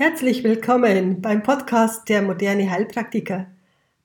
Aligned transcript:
Herzlich 0.00 0.44
willkommen 0.44 1.20
beim 1.20 1.42
Podcast 1.42 2.08
der 2.08 2.22
moderne 2.22 2.70
Heilpraktiker, 2.70 3.46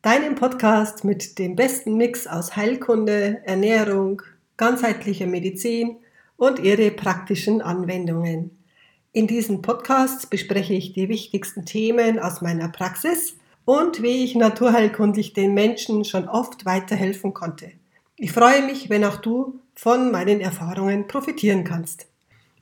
deinem 0.01 0.33
Podcast 0.33 1.03
mit 1.03 1.37
dem 1.37 1.55
besten 1.55 1.97
Mix 1.97 2.25
aus 2.25 2.55
Heilkunde, 2.55 3.43
Ernährung, 3.45 4.23
ganzheitlicher 4.57 5.27
Medizin 5.27 5.97
und 6.35 6.57
ihre 6.57 6.89
praktischen 6.89 7.61
Anwendungen. 7.61 8.57
In 9.11 9.27
diesen 9.27 9.61
Podcasts 9.61 10.25
bespreche 10.25 10.73
ich 10.73 10.93
die 10.93 11.09
wichtigsten 11.09 11.63
Themen 11.63 12.17
aus 12.17 12.41
meiner 12.41 12.69
Praxis 12.69 13.35
und 13.63 14.01
wie 14.01 14.23
ich 14.23 14.33
naturheilkundlich 14.33 15.33
den 15.33 15.53
Menschen 15.53 16.05
schon 16.05 16.27
oft 16.27 16.65
weiterhelfen 16.65 17.35
konnte. 17.35 17.71
Ich 18.17 18.31
freue 18.31 18.65
mich, 18.65 18.89
wenn 18.89 19.05
auch 19.05 19.17
du 19.17 19.59
von 19.75 20.11
meinen 20.11 20.41
Erfahrungen 20.41 21.05
profitieren 21.05 21.63
kannst. 21.63 22.07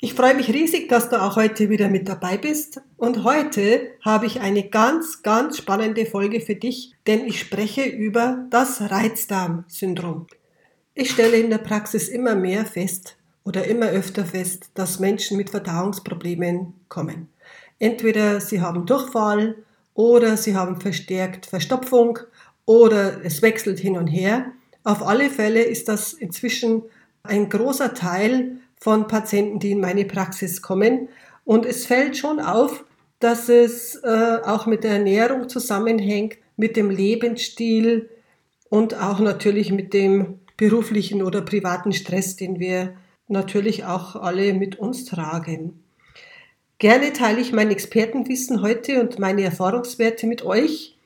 Ich 0.03 0.15
freue 0.15 0.33
mich 0.33 0.51
riesig, 0.51 0.89
dass 0.89 1.09
du 1.09 1.21
auch 1.21 1.35
heute 1.35 1.69
wieder 1.69 1.87
mit 1.87 2.09
dabei 2.09 2.35
bist. 2.35 2.81
Und 2.97 3.23
heute 3.23 3.91
habe 4.03 4.25
ich 4.25 4.39
eine 4.39 4.67
ganz, 4.67 5.21
ganz 5.21 5.59
spannende 5.59 6.07
Folge 6.07 6.41
für 6.41 6.55
dich, 6.55 6.95
denn 7.05 7.27
ich 7.27 7.39
spreche 7.39 7.83
über 7.83 8.47
das 8.49 8.81
Reizdarmsyndrom. 8.81 10.25
Ich 10.95 11.11
stelle 11.11 11.37
in 11.37 11.51
der 11.51 11.59
Praxis 11.59 12.09
immer 12.09 12.33
mehr 12.33 12.65
fest 12.65 13.15
oder 13.43 13.67
immer 13.67 13.89
öfter 13.89 14.25
fest, 14.25 14.71
dass 14.73 14.99
Menschen 14.99 15.37
mit 15.37 15.51
Verdauungsproblemen 15.51 16.73
kommen. 16.89 17.29
Entweder 17.77 18.41
sie 18.41 18.59
haben 18.59 18.87
Durchfall 18.87 19.55
oder 19.93 20.35
sie 20.35 20.55
haben 20.55 20.81
verstärkt 20.81 21.45
Verstopfung 21.45 22.17
oder 22.65 23.23
es 23.23 23.43
wechselt 23.43 23.77
hin 23.77 23.97
und 23.97 24.07
her. 24.07 24.51
Auf 24.83 25.03
alle 25.03 25.29
Fälle 25.29 25.61
ist 25.61 25.87
das 25.87 26.13
inzwischen 26.13 26.81
ein 27.21 27.49
großer 27.49 27.93
Teil 27.93 28.57
von 28.81 29.07
Patienten, 29.07 29.59
die 29.59 29.71
in 29.71 29.79
meine 29.79 30.03
Praxis 30.05 30.61
kommen. 30.61 31.07
Und 31.45 31.65
es 31.65 31.85
fällt 31.85 32.17
schon 32.17 32.39
auf, 32.41 32.83
dass 33.19 33.47
es 33.47 33.95
äh, 34.03 34.39
auch 34.43 34.65
mit 34.65 34.83
der 34.83 34.93
Ernährung 34.93 35.47
zusammenhängt, 35.47 36.37
mit 36.57 36.75
dem 36.75 36.89
Lebensstil 36.89 38.09
und 38.69 38.95
auch 38.95 39.19
natürlich 39.19 39.71
mit 39.71 39.93
dem 39.93 40.39
beruflichen 40.57 41.21
oder 41.21 41.41
privaten 41.41 41.93
Stress, 41.93 42.35
den 42.35 42.59
wir 42.59 42.95
natürlich 43.27 43.85
auch 43.85 44.15
alle 44.15 44.53
mit 44.53 44.77
uns 44.79 45.05
tragen. 45.05 45.83
Gerne 46.79 47.13
teile 47.13 47.39
ich 47.39 47.53
mein 47.53 47.69
Expertenwissen 47.69 48.63
heute 48.63 48.99
und 49.01 49.19
meine 49.19 49.43
Erfahrungswerte 49.43 50.25
mit 50.25 50.43
euch. 50.43 50.97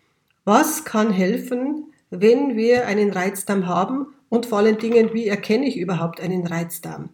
Was 0.45 0.85
kann 0.85 1.11
helfen, 1.11 1.93
wenn 2.09 2.55
wir 2.55 2.87
einen 2.87 3.11
Reizdarm 3.11 3.67
haben 3.67 4.07
und 4.29 4.45
vor 4.45 4.59
allen 4.59 4.77
Dingen, 4.77 5.13
wie 5.13 5.27
erkenne 5.27 5.67
ich 5.67 5.77
überhaupt 5.77 6.21
einen 6.21 6.47
Reizdarm? 6.47 7.09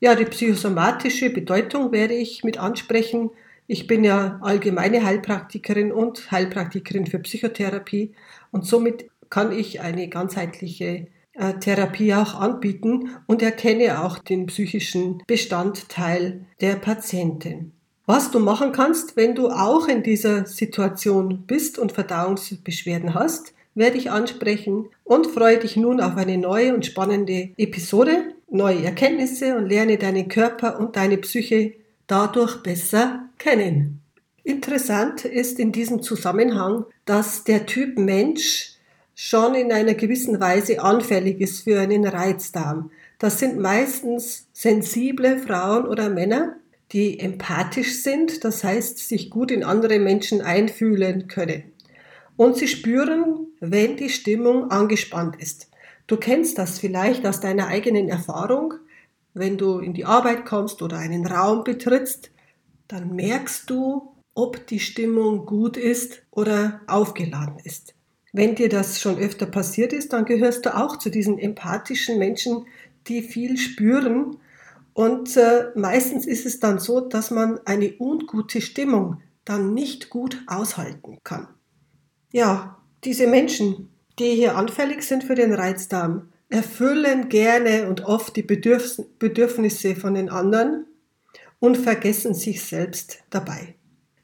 Ja, 0.00 0.14
die 0.14 0.26
psychosomatische 0.26 1.30
Bedeutung 1.30 1.90
werde 1.90 2.14
ich 2.14 2.44
mit 2.44 2.58
ansprechen. 2.58 3.30
Ich 3.66 3.88
bin 3.88 4.04
ja 4.04 4.38
allgemeine 4.42 5.04
Heilpraktikerin 5.04 5.90
und 5.90 6.30
Heilpraktikerin 6.30 7.06
für 7.06 7.18
Psychotherapie 7.18 8.12
und 8.52 8.64
somit 8.64 9.10
kann 9.28 9.50
ich 9.50 9.80
eine 9.80 10.08
ganzheitliche 10.08 11.08
äh, 11.32 11.54
Therapie 11.54 12.14
auch 12.14 12.34
anbieten 12.34 13.10
und 13.26 13.42
erkenne 13.42 14.02
auch 14.02 14.18
den 14.18 14.46
psychischen 14.46 15.22
Bestandteil 15.26 16.46
der 16.60 16.76
Patientin. 16.76 17.72
Was 18.06 18.30
du 18.30 18.38
machen 18.38 18.72
kannst, 18.72 19.16
wenn 19.16 19.34
du 19.34 19.48
auch 19.48 19.88
in 19.88 20.02
dieser 20.02 20.46
Situation 20.46 21.44
bist 21.46 21.78
und 21.78 21.92
Verdauungsbeschwerden 21.92 23.14
hast, 23.14 23.52
werde 23.74 23.98
ich 23.98 24.10
ansprechen 24.10 24.88
und 25.04 25.26
freue 25.26 25.58
dich 25.58 25.76
nun 25.76 26.00
auf 26.00 26.16
eine 26.16 26.38
neue 26.38 26.72
und 26.72 26.86
spannende 26.86 27.50
Episode 27.58 28.34
neue 28.50 28.84
Erkenntnisse 28.84 29.56
und 29.56 29.68
lerne 29.68 29.98
deinen 29.98 30.28
Körper 30.28 30.78
und 30.80 30.96
deine 30.96 31.18
Psyche 31.18 31.74
dadurch 32.06 32.62
besser 32.62 33.28
kennen. 33.38 34.00
Interessant 34.42 35.24
ist 35.24 35.58
in 35.58 35.72
diesem 35.72 36.02
Zusammenhang, 36.02 36.86
dass 37.04 37.44
der 37.44 37.66
Typ 37.66 37.98
Mensch 37.98 38.72
schon 39.14 39.54
in 39.54 39.72
einer 39.72 39.94
gewissen 39.94 40.40
Weise 40.40 40.80
anfällig 40.80 41.40
ist 41.40 41.64
für 41.64 41.80
einen 41.80 42.06
Reizdarm. 42.06 42.90
Das 43.18 43.40
sind 43.40 43.58
meistens 43.58 44.46
sensible 44.52 45.38
Frauen 45.38 45.86
oder 45.86 46.08
Männer, 46.08 46.56
die 46.92 47.18
empathisch 47.18 48.02
sind, 48.02 48.44
das 48.44 48.64
heißt 48.64 48.98
sich 48.98 49.28
gut 49.28 49.50
in 49.50 49.64
andere 49.64 49.98
Menschen 49.98 50.40
einfühlen 50.40 51.28
können. 51.28 51.64
Und 52.36 52.56
sie 52.56 52.68
spüren, 52.68 53.48
wenn 53.60 53.96
die 53.96 54.08
Stimmung 54.08 54.70
angespannt 54.70 55.36
ist. 55.40 55.67
Du 56.08 56.16
kennst 56.16 56.58
das 56.58 56.78
vielleicht 56.78 57.26
aus 57.26 57.38
deiner 57.38 57.68
eigenen 57.68 58.08
Erfahrung. 58.08 58.74
Wenn 59.34 59.58
du 59.58 59.78
in 59.78 59.92
die 59.92 60.06
Arbeit 60.06 60.46
kommst 60.46 60.82
oder 60.82 60.96
einen 60.96 61.26
Raum 61.26 61.64
betrittst, 61.64 62.30
dann 62.88 63.14
merkst 63.14 63.68
du, 63.68 64.14
ob 64.34 64.66
die 64.66 64.80
Stimmung 64.80 65.44
gut 65.44 65.76
ist 65.76 66.22
oder 66.30 66.80
aufgeladen 66.86 67.58
ist. 67.62 67.94
Wenn 68.32 68.54
dir 68.54 68.70
das 68.70 69.00
schon 69.00 69.18
öfter 69.18 69.46
passiert 69.46 69.92
ist, 69.92 70.14
dann 70.14 70.24
gehörst 70.24 70.64
du 70.64 70.74
auch 70.74 70.96
zu 70.96 71.10
diesen 71.10 71.38
empathischen 71.38 72.18
Menschen, 72.18 72.66
die 73.06 73.20
viel 73.20 73.58
spüren. 73.58 74.38
Und 74.94 75.36
äh, 75.36 75.66
meistens 75.74 76.26
ist 76.26 76.46
es 76.46 76.58
dann 76.58 76.78
so, 76.78 77.00
dass 77.00 77.30
man 77.30 77.60
eine 77.66 77.94
ungute 77.98 78.62
Stimmung 78.62 79.20
dann 79.44 79.74
nicht 79.74 80.08
gut 80.08 80.42
aushalten 80.46 81.18
kann. 81.22 81.48
Ja, 82.32 82.78
diese 83.04 83.26
Menschen, 83.26 83.90
die 84.18 84.34
hier 84.34 84.56
anfällig 84.56 85.02
sind 85.02 85.24
für 85.24 85.34
den 85.34 85.52
Reizdarm, 85.52 86.28
erfüllen 86.48 87.28
gerne 87.28 87.88
und 87.88 88.04
oft 88.04 88.34
die 88.36 88.42
Bedürfnisse 88.42 89.94
von 89.94 90.14
den 90.14 90.28
anderen 90.28 90.86
und 91.60 91.76
vergessen 91.76 92.34
sich 92.34 92.64
selbst 92.64 93.18
dabei. 93.30 93.74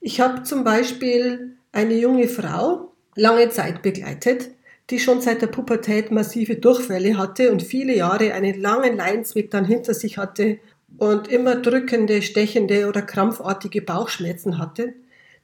Ich 0.00 0.20
habe 0.20 0.42
zum 0.42 0.64
Beispiel 0.64 1.56
eine 1.72 1.94
junge 1.94 2.28
Frau 2.28 2.92
lange 3.14 3.50
Zeit 3.50 3.82
begleitet, 3.82 4.50
die 4.90 4.98
schon 4.98 5.20
seit 5.20 5.42
der 5.42 5.46
Pubertät 5.46 6.10
massive 6.10 6.56
Durchfälle 6.56 7.16
hatte 7.16 7.50
und 7.50 7.62
viele 7.62 7.96
Jahre 7.96 8.34
einen 8.34 8.60
langen 8.60 8.96
Leidensweg 8.96 9.50
dann 9.50 9.64
hinter 9.64 9.94
sich 9.94 10.18
hatte 10.18 10.58
und 10.98 11.28
immer 11.28 11.56
drückende, 11.56 12.22
stechende 12.22 12.88
oder 12.88 13.02
krampfartige 13.02 13.82
Bauchschmerzen 13.82 14.58
hatte, 14.58 14.94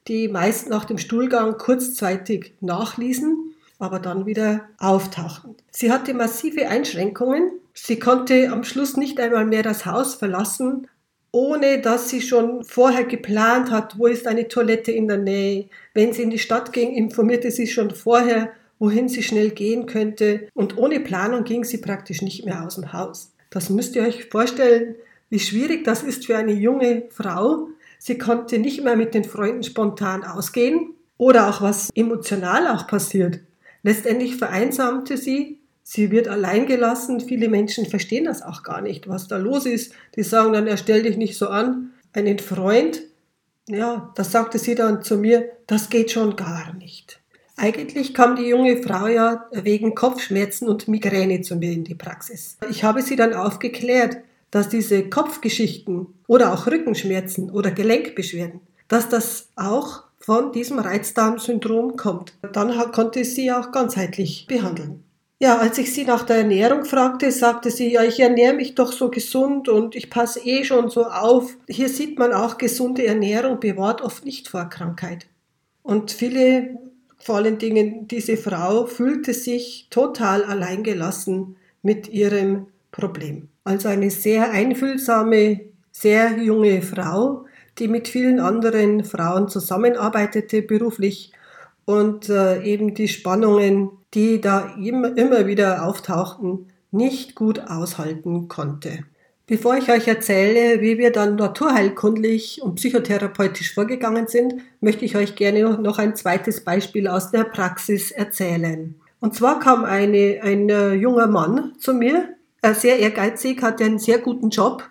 die 0.08 0.28
meist 0.28 0.68
nach 0.68 0.84
dem 0.84 0.98
Stuhlgang 0.98 1.56
kurzzeitig 1.58 2.54
nachließen 2.60 3.39
aber 3.80 3.98
dann 3.98 4.26
wieder 4.26 4.68
auftauchten. 4.78 5.56
Sie 5.70 5.90
hatte 5.90 6.14
massive 6.14 6.68
Einschränkungen. 6.68 7.50
Sie 7.74 7.98
konnte 7.98 8.50
am 8.52 8.62
Schluss 8.64 8.96
nicht 8.96 9.18
einmal 9.18 9.46
mehr 9.46 9.62
das 9.62 9.86
Haus 9.86 10.14
verlassen, 10.14 10.86
ohne 11.32 11.80
dass 11.80 12.08
sie 12.10 12.20
schon 12.20 12.64
vorher 12.64 13.04
geplant 13.04 13.70
hat, 13.70 13.98
wo 13.98 14.06
ist 14.06 14.26
eine 14.26 14.48
Toilette 14.48 14.92
in 14.92 15.08
der 15.08 15.16
Nähe. 15.16 15.68
Wenn 15.94 16.12
sie 16.12 16.22
in 16.22 16.30
die 16.30 16.38
Stadt 16.38 16.72
ging, 16.72 16.92
informierte 16.92 17.50
sie 17.50 17.66
schon 17.66 17.90
vorher, 17.90 18.50
wohin 18.78 19.08
sie 19.08 19.22
schnell 19.22 19.50
gehen 19.50 19.86
könnte. 19.86 20.48
Und 20.54 20.76
ohne 20.76 21.00
Planung 21.00 21.44
ging 21.44 21.64
sie 21.64 21.78
praktisch 21.78 22.22
nicht 22.22 22.44
mehr 22.44 22.64
aus 22.64 22.74
dem 22.74 22.92
Haus. 22.92 23.32
Das 23.50 23.70
müsst 23.70 23.96
ihr 23.96 24.02
euch 24.02 24.26
vorstellen, 24.26 24.96
wie 25.28 25.38
schwierig 25.38 25.84
das 25.84 26.02
ist 26.02 26.26
für 26.26 26.36
eine 26.36 26.52
junge 26.52 27.04
Frau. 27.10 27.68
Sie 27.98 28.18
konnte 28.18 28.58
nicht 28.58 28.82
mehr 28.82 28.96
mit 28.96 29.14
den 29.14 29.24
Freunden 29.24 29.62
spontan 29.62 30.24
ausgehen 30.24 30.94
oder 31.18 31.48
auch 31.48 31.62
was 31.62 31.90
emotional 31.94 32.66
auch 32.66 32.86
passiert. 32.86 33.40
Letztendlich 33.82 34.36
vereinsamte 34.36 35.16
sie, 35.16 35.58
sie 35.82 36.10
wird 36.10 36.28
allein 36.28 36.66
gelassen. 36.66 37.20
Viele 37.20 37.48
Menschen 37.48 37.86
verstehen 37.86 38.24
das 38.24 38.42
auch 38.42 38.62
gar 38.62 38.80
nicht, 38.80 39.08
was 39.08 39.28
da 39.28 39.36
los 39.36 39.66
ist. 39.66 39.92
Die 40.16 40.22
sagen 40.22 40.52
dann, 40.52 40.66
er 40.66 40.76
stell 40.76 41.02
dich 41.02 41.16
nicht 41.16 41.36
so 41.36 41.48
an. 41.48 41.90
Einen 42.12 42.38
Freund, 42.38 43.02
ja, 43.68 44.12
das 44.16 44.32
sagte 44.32 44.58
sie 44.58 44.74
dann 44.74 45.02
zu 45.02 45.16
mir, 45.16 45.50
das 45.66 45.90
geht 45.90 46.10
schon 46.10 46.36
gar 46.36 46.74
nicht. 46.74 47.20
Eigentlich 47.56 48.14
kam 48.14 48.36
die 48.36 48.46
junge 48.46 48.82
Frau 48.82 49.06
ja 49.06 49.46
wegen 49.52 49.94
Kopfschmerzen 49.94 50.66
und 50.66 50.88
Migräne 50.88 51.42
zu 51.42 51.56
mir 51.56 51.72
in 51.72 51.84
die 51.84 51.94
Praxis. 51.94 52.56
Ich 52.70 52.84
habe 52.84 53.02
sie 53.02 53.16
dann 53.16 53.34
aufgeklärt, 53.34 54.16
dass 54.50 54.68
diese 54.68 55.08
Kopfgeschichten 55.08 56.06
oder 56.26 56.52
auch 56.52 56.66
Rückenschmerzen 56.66 57.50
oder 57.50 57.70
Gelenkbeschwerden, 57.70 58.60
dass 58.88 59.08
das 59.08 59.48
auch 59.56 60.04
von 60.20 60.52
diesem 60.52 60.78
Reizdarmsyndrom 60.78 61.96
kommt. 61.96 62.34
Dann 62.52 62.70
konnte 62.92 63.20
ich 63.20 63.34
sie 63.34 63.50
auch 63.50 63.72
ganzheitlich 63.72 64.46
behandeln. 64.46 65.02
Ja, 65.42 65.56
als 65.56 65.78
ich 65.78 65.94
sie 65.94 66.04
nach 66.04 66.24
der 66.24 66.36
Ernährung 66.36 66.84
fragte, 66.84 67.32
sagte 67.32 67.70
sie, 67.70 67.90
ja, 67.90 68.04
ich 68.04 68.20
ernähre 68.20 68.52
mich 68.52 68.74
doch 68.74 68.92
so 68.92 69.08
gesund 69.08 69.70
und 69.70 69.96
ich 69.96 70.10
passe 70.10 70.40
eh 70.40 70.64
schon 70.64 70.90
so 70.90 71.06
auf. 71.06 71.56
Hier 71.66 71.88
sieht 71.88 72.18
man 72.18 72.34
auch, 72.34 72.58
gesunde 72.58 73.06
Ernährung 73.06 73.58
bewahrt 73.58 74.02
oft 74.02 74.26
nicht 74.26 74.48
vor 74.48 74.66
Krankheit. 74.66 75.26
Und 75.82 76.12
viele, 76.12 76.78
vor 77.18 77.36
allen 77.36 77.56
Dingen 77.56 78.06
diese 78.06 78.36
Frau, 78.36 78.84
fühlte 78.84 79.32
sich 79.32 79.86
total 79.88 80.44
alleingelassen 80.44 81.56
mit 81.82 82.08
ihrem 82.08 82.66
Problem. 82.92 83.48
Also 83.64 83.88
eine 83.88 84.10
sehr 84.10 84.50
einfühlsame, 84.50 85.60
sehr 85.90 86.36
junge 86.36 86.82
Frau, 86.82 87.46
die 87.80 87.88
mit 87.88 88.06
vielen 88.08 88.38
anderen 88.38 89.04
Frauen 89.04 89.48
zusammenarbeitete 89.48 90.62
beruflich 90.62 91.32
und 91.84 92.28
äh, 92.28 92.62
eben 92.62 92.94
die 92.94 93.08
Spannungen, 93.08 93.90
die 94.14 94.40
da 94.40 94.74
immer, 94.80 95.16
immer 95.16 95.46
wieder 95.46 95.84
auftauchten, 95.86 96.66
nicht 96.92 97.34
gut 97.34 97.60
aushalten 97.68 98.48
konnte. 98.48 99.04
Bevor 99.46 99.76
ich 99.76 99.90
euch 99.90 100.06
erzähle, 100.06 100.80
wie 100.80 100.98
wir 100.98 101.10
dann 101.10 101.34
naturheilkundlich 101.34 102.62
und 102.62 102.76
psychotherapeutisch 102.76 103.74
vorgegangen 103.74 104.28
sind, 104.28 104.54
möchte 104.80 105.04
ich 105.04 105.16
euch 105.16 105.34
gerne 105.34 105.78
noch 105.78 105.98
ein 105.98 106.14
zweites 106.14 106.62
Beispiel 106.62 107.08
aus 107.08 107.32
der 107.32 107.42
Praxis 107.42 108.12
erzählen. 108.12 108.94
Und 109.18 109.34
zwar 109.34 109.58
kam 109.58 109.84
eine, 109.84 110.40
ein 110.42 110.68
äh, 110.68 110.92
junger 110.92 111.26
Mann 111.26 111.72
zu 111.78 111.94
mir, 111.94 112.28
äh, 112.62 112.74
sehr 112.74 113.00
ehrgeizig, 113.00 113.62
hatte 113.62 113.84
einen 113.84 113.98
sehr 113.98 114.18
guten 114.18 114.50
Job 114.50 114.88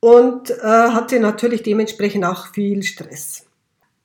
und 0.00 0.50
äh, 0.50 0.62
hatte 0.62 1.20
natürlich 1.20 1.62
dementsprechend 1.62 2.24
auch 2.24 2.52
viel 2.52 2.82
Stress. 2.82 3.46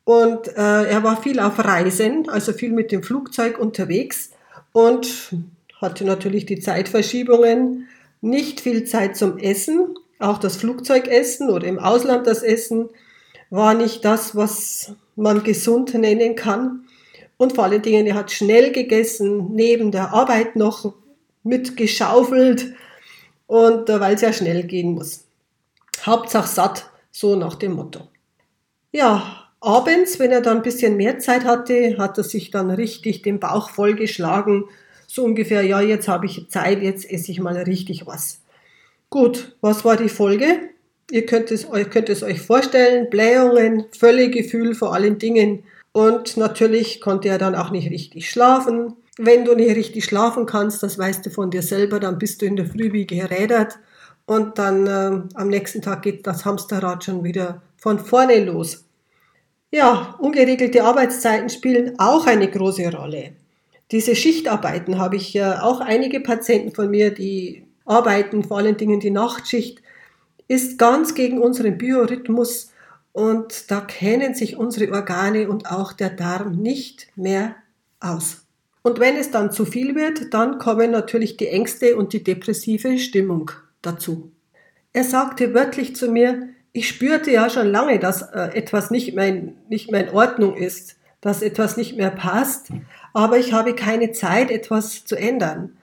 Und 0.05 0.47
äh, 0.49 0.83
er 0.85 1.03
war 1.03 1.21
viel 1.21 1.39
auf 1.39 1.59
Reisen, 1.59 2.27
also 2.29 2.51
viel 2.51 2.71
mit 2.71 2.91
dem 2.91 3.03
Flugzeug 3.03 3.57
unterwegs 3.57 4.31
und 4.73 5.33
hatte 5.79 6.03
natürlich 6.03 6.45
die 6.45 6.59
Zeitverschiebungen 6.59 7.87
nicht 8.21 8.61
viel 8.61 8.83
Zeit 8.85 9.15
zum 9.15 9.37
Essen. 9.37 9.95
Auch 10.19 10.39
das 10.39 10.57
Flugzeugessen 10.57 11.49
oder 11.49 11.67
im 11.67 11.79
Ausland 11.79 12.27
das 12.27 12.43
Essen 12.43 12.89
war 13.49 13.73
nicht 13.73 14.03
das, 14.03 14.35
was 14.35 14.93
man 15.15 15.43
gesund 15.43 15.93
nennen 15.93 16.35
kann. 16.35 16.85
Und 17.37 17.53
vor 17.53 17.65
allen 17.65 17.81
Dingen, 17.81 18.07
er 18.07 18.15
hat 18.15 18.31
schnell 18.31 18.71
gegessen, 18.71 19.53
neben 19.53 19.91
der 19.91 20.13
Arbeit 20.13 20.55
noch 20.55 20.93
mitgeschaufelt 21.43 22.73
und 23.47 23.89
äh, 23.89 23.99
weil 23.99 24.15
es 24.15 24.21
ja 24.21 24.33
schnell 24.33 24.63
gehen 24.63 24.93
muss. 24.93 25.25
Hauptsache 26.05 26.47
satt, 26.47 26.89
so 27.11 27.35
nach 27.35 27.55
dem 27.55 27.73
Motto. 27.73 28.09
Ja, 28.91 29.49
abends, 29.59 30.19
wenn 30.19 30.31
er 30.31 30.41
dann 30.41 30.57
ein 30.57 30.63
bisschen 30.63 30.97
mehr 30.97 31.19
Zeit 31.19 31.45
hatte, 31.45 31.97
hat 31.97 32.17
er 32.17 32.23
sich 32.23 32.51
dann 32.51 32.69
richtig 32.71 33.21
den 33.21 33.39
Bauch 33.39 33.69
vollgeschlagen 33.69 34.65
so 35.13 35.23
ungefähr, 35.23 35.61
ja, 35.61 35.79
jetzt 35.79 36.07
habe 36.07 36.25
ich 36.25 36.49
Zeit, 36.49 36.81
jetzt 36.81 37.07
esse 37.07 37.31
ich 37.31 37.39
mal 37.39 37.55
richtig 37.55 38.07
was. 38.07 38.41
Gut, 39.11 39.55
was 39.61 39.85
war 39.85 39.95
die 39.95 40.09
Folge? 40.09 40.71
Ihr 41.11 41.27
könnt 41.27 41.51
es, 41.51 41.67
ihr 41.71 41.85
könnt 41.85 42.09
es 42.09 42.23
euch 42.23 42.41
vorstellen, 42.41 43.11
Blähungen, 43.11 43.85
Völlegefühl 43.95 44.73
vor 44.73 44.91
allen 44.95 45.19
Dingen. 45.19 45.65
Und 45.91 46.35
natürlich 46.35 46.99
konnte 46.99 47.29
er 47.29 47.37
dann 47.37 47.53
auch 47.53 47.69
nicht 47.69 47.91
richtig 47.91 48.27
schlafen. 48.27 48.93
Wenn 49.19 49.45
du 49.45 49.53
nicht 49.53 49.75
richtig 49.75 50.05
schlafen 50.05 50.47
kannst, 50.47 50.81
das 50.81 50.97
weißt 50.97 51.23
du 51.23 51.29
von 51.29 51.51
dir 51.51 51.61
selber, 51.61 51.99
dann 51.99 52.17
bist 52.17 52.41
du 52.41 52.47
in 52.47 52.55
der 52.55 52.65
Früh 52.65 52.91
wie 52.91 53.05
gerädert. 53.05 53.77
Und 54.25 54.57
dann 54.57 54.87
äh, 54.87 55.21
am 55.35 55.47
nächsten 55.49 55.81
Tag 55.81 56.03
geht 56.03 56.25
das 56.25 56.45
Hamsterrad 56.45 57.03
schon 57.03 57.23
wieder 57.23 57.61
von 57.77 57.99
vorne 57.99 58.43
los. 58.43 58.85
Ja, 59.71 60.15
ungeregelte 60.19 60.83
Arbeitszeiten 60.83 61.49
spielen 61.49 61.95
auch 61.97 62.25
eine 62.27 62.49
große 62.49 62.95
Rolle. 62.95 63.33
Diese 63.91 64.15
Schichtarbeiten 64.15 64.97
habe 64.99 65.17
ich 65.17 65.33
ja 65.33 65.63
auch 65.63 65.81
einige 65.81 66.19
Patienten 66.19 66.73
von 66.73 66.89
mir, 66.89 67.13
die 67.13 67.65
arbeiten, 67.85 68.43
vor 68.43 68.57
allen 68.57 68.77
Dingen 68.77 68.99
die 68.99 69.11
Nachtschicht, 69.11 69.81
ist 70.47 70.77
ganz 70.77 71.15
gegen 71.15 71.39
unseren 71.39 71.77
Biorhythmus 71.77 72.71
und 73.11 73.69
da 73.71 73.81
kennen 73.81 74.33
sich 74.33 74.57
unsere 74.57 74.91
Organe 74.93 75.49
und 75.49 75.69
auch 75.69 75.93
der 75.93 76.09
Darm 76.09 76.53
nicht 76.53 77.07
mehr 77.15 77.55
aus. 77.99 78.45
Und 78.83 78.99
wenn 78.99 79.15
es 79.15 79.31
dann 79.31 79.51
zu 79.51 79.65
viel 79.65 79.95
wird, 79.95 80.33
dann 80.33 80.59
kommen 80.59 80.91
natürlich 80.91 81.37
die 81.37 81.47
Ängste 81.47 81.95
und 81.95 82.13
die 82.13 82.23
depressive 82.23 82.97
Stimmung 82.97 83.51
dazu. 83.83 84.31
Er 84.93 85.03
sagte 85.03 85.53
wörtlich 85.53 85.95
zu 85.95 86.11
mir, 86.11 86.49
ich 86.71 86.87
spürte 86.87 87.31
ja 87.31 87.49
schon 87.49 87.67
lange, 87.67 87.99
dass 87.99 88.23
äh, 88.23 88.49
etwas 88.55 88.89
nicht 88.89 89.13
mehr, 89.15 89.27
in, 89.27 89.57
nicht 89.69 89.91
mehr 89.91 90.07
in 90.07 90.15
Ordnung 90.15 90.55
ist, 90.55 90.97
dass 91.21 91.41
etwas 91.41 91.77
nicht 91.77 91.95
mehr 91.95 92.09
passt, 92.09 92.69
aber 93.13 93.37
ich 93.37 93.53
habe 93.53 93.75
keine 93.75 94.11
Zeit, 94.11 94.49
etwas 94.51 95.05
zu 95.05 95.15
ändern. 95.15 95.77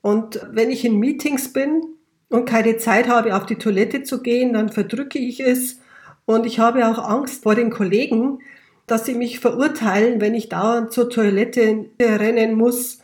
Und 0.00 0.40
wenn 0.50 0.70
ich 0.70 0.84
in 0.84 0.98
Meetings 0.98 1.52
bin 1.52 1.82
und 2.30 2.46
keine 2.46 2.78
Zeit 2.78 3.08
habe, 3.08 3.36
auf 3.36 3.46
die 3.46 3.56
Toilette 3.56 4.02
zu 4.02 4.22
gehen, 4.22 4.54
dann 4.54 4.70
verdrücke 4.70 5.18
ich 5.18 5.40
es. 5.40 5.78
Und 6.24 6.46
ich 6.46 6.58
habe 6.58 6.86
auch 6.88 6.98
Angst 6.98 7.42
vor 7.42 7.54
den 7.54 7.70
Kollegen, 7.70 8.40
dass 8.86 9.06
sie 9.06 9.14
mich 9.14 9.40
verurteilen, 9.40 10.20
wenn 10.20 10.34
ich 10.34 10.48
dauernd 10.48 10.92
zur 10.92 11.10
Toilette 11.10 11.86
rennen 12.00 12.54
muss. 12.54 13.00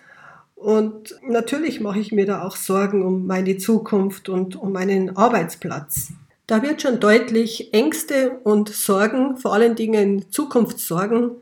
Und 0.56 1.14
natürlich 1.22 1.80
mache 1.80 2.00
ich 2.00 2.10
mir 2.12 2.26
da 2.26 2.42
auch 2.42 2.56
Sorgen 2.56 3.04
um 3.04 3.26
meine 3.26 3.58
Zukunft 3.58 4.28
und 4.28 4.56
um 4.56 4.72
meinen 4.72 5.16
Arbeitsplatz. 5.16 6.12
Da 6.46 6.62
wird 6.62 6.82
schon 6.82 6.98
deutlich, 6.98 7.74
Ängste 7.74 8.40
und 8.42 8.70
Sorgen, 8.70 9.36
vor 9.36 9.52
allen 9.52 9.76
Dingen 9.76 10.30
Zukunftssorgen, 10.30 11.32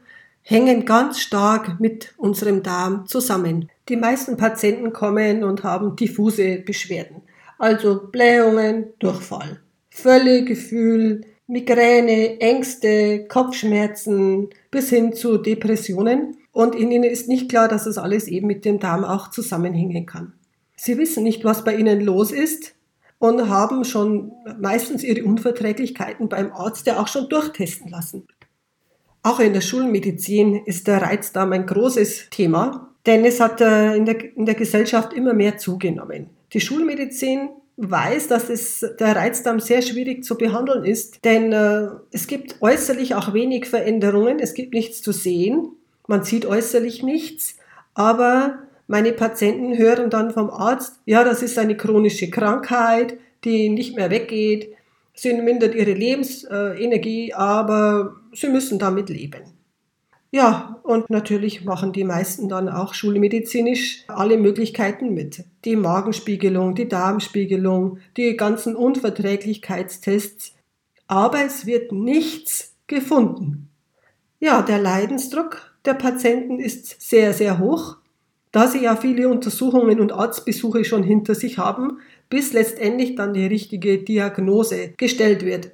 hängen 0.43 0.85
ganz 0.85 1.21
stark 1.21 1.79
mit 1.81 2.13
unserem 2.17 2.63
Darm 2.63 3.07
zusammen. 3.07 3.71
Die 3.89 3.97
meisten 3.97 4.37
Patienten 4.37 4.93
kommen 4.93 5.45
und 5.45 5.63
haben 5.63 5.95
diffuse 5.95 6.59
Beschwerden, 6.59 7.23
also 7.59 8.09
Blähungen, 8.11 8.89
Durchfall, 8.99 9.61
Völlegefühl, 9.91 11.23
Migräne, 11.47 12.41
Ängste, 12.41 13.27
Kopfschmerzen 13.29 14.49
bis 14.71 14.89
hin 14.89 15.13
zu 15.13 15.39
Depressionen. 15.39 16.37
Und 16.55 16.77
ihnen 16.77 17.03
ist 17.03 17.29
nicht 17.29 17.49
klar, 17.49 17.67
dass 17.67 17.85
es 17.85 17.99
alles 17.99 18.29
eben 18.29 18.47
mit 18.47 18.65
dem 18.65 18.79
Darm 18.79 19.05
auch 19.05 19.29
zusammenhängen 19.29 20.07
kann. 20.07 20.35
Sie 20.77 20.97
wissen 20.97 21.25
nicht, 21.25 21.45
was 21.45 21.65
bei 21.65 21.75
ihnen 21.75 22.01
los 22.01 22.31
ist 22.31 22.77
und 23.19 23.49
haben 23.49 23.85
schon 23.85 24.31
meistens 24.61 25.03
ihre 25.03 25.25
Unverträglichkeiten 25.25 26.29
beim 26.29 26.53
Arzt 26.53 26.87
ja 26.87 27.01
auch 27.01 27.09
schon 27.09 27.29
durchtesten 27.29 27.91
lassen. 27.91 28.29
Auch 29.25 29.41
in 29.41 29.53
der 29.53 29.63
Schulmedizin 29.63 30.63
ist 30.65 30.87
der 30.87 31.03
Reizdarm 31.03 31.53
ein 31.53 31.67
großes 31.67 32.31
Thema, 32.31 32.95
denn 33.05 33.25
es 33.25 33.41
hat 33.41 33.61
äh, 33.61 33.97
in 33.97 34.05
der, 34.05 34.37
in 34.37 34.47
der 34.47 34.55
Gesellschaft 34.55 35.13
immer 35.13 35.35
mehr 35.35 35.59
zugenommen. 35.59 36.31
Die 36.53 36.61
Schulmedizin 36.61 37.49
weiß, 37.79 38.29
dass 38.29 38.49
es, 38.49 38.87
der 39.01 39.17
Reizdarm 39.17 39.59
sehr 39.59 39.83
schwierig 39.83 40.23
zu 40.23 40.39
behandeln 40.39 40.85
ist, 40.85 41.25
denn 41.25 41.53
äh, 41.53 41.89
es 42.13 42.29
gibt 42.29 42.63
äußerlich 42.63 43.17
auch 43.17 43.35
wenig 43.35 43.67
Veränderungen, 43.67 44.39
es 44.39 44.55
gibt 44.55 44.73
nichts 44.73 45.03
zu 45.03 45.11
sehen, 45.11 45.73
man 46.07 46.25
sieht 46.25 46.47
äußerlich 46.47 47.03
nichts, 47.03 47.57
aber 47.95 48.59
meine 48.87 49.13
Patienten 49.13 49.79
hören 49.79 50.11
dann 50.11 50.31
vom 50.31 50.51
Arzt, 50.51 51.01
ja, 51.07 51.25
das 51.25 51.43
ist 51.43 51.59
eine 51.59 51.77
chronische 51.77 52.31
Krankheit, 52.31 53.19
die 53.45 53.69
nicht 53.69 53.97
mehr 53.97 54.11
weggeht, 54.11 54.75
sie 55.15 55.33
mindert 55.35 55.75
ihre 55.75 55.93
Lebensenergie, 55.93 57.33
aber 57.33 58.17
sie 58.33 58.49
müssen 58.49 58.79
damit 58.79 59.09
leben. 59.09 59.43
Ja, 60.35 60.81
und 60.83 61.11
natürlich 61.11 61.65
machen 61.65 61.93
die 61.93 62.03
meisten 62.03 62.49
dann 62.49 62.69
auch 62.69 62.93
schulmedizinisch 62.93 64.03
alle 64.09 64.37
Möglichkeiten 64.37 65.15
mit. 65.15 65.45
Die 65.65 65.77
Magenspiegelung, 65.77 66.75
die 66.75 66.89
Darmspiegelung, 66.89 67.99
die 68.17 68.37
ganzen 68.37 68.75
Unverträglichkeitstests. 68.75 70.55
Aber 71.07 71.45
es 71.45 71.67
wird 71.67 71.93
nichts 71.93 72.75
gefunden. 72.89 73.69
Ja, 74.41 74.63
der 74.63 74.81
Leidensdruck 74.81 75.74
der 75.85 75.95
Patienten 75.95 76.59
ist 76.59 77.01
sehr, 77.01 77.33
sehr 77.33 77.59
hoch, 77.59 77.97
da 78.53 78.69
sie 78.69 78.83
ja 78.83 78.97
viele 78.97 79.29
Untersuchungen 79.29 80.01
und 80.01 80.13
Arztbesuche 80.13 80.85
schon 80.85 81.03
hinter 81.03 81.35
sich 81.35 81.59
haben, 81.59 81.99
bis 82.31 82.53
letztendlich 82.53 83.17
dann 83.17 83.35
die 83.35 83.47
richtige 83.47 83.99
Diagnose 83.99 84.95
gestellt 84.97 85.45
wird. 85.45 85.73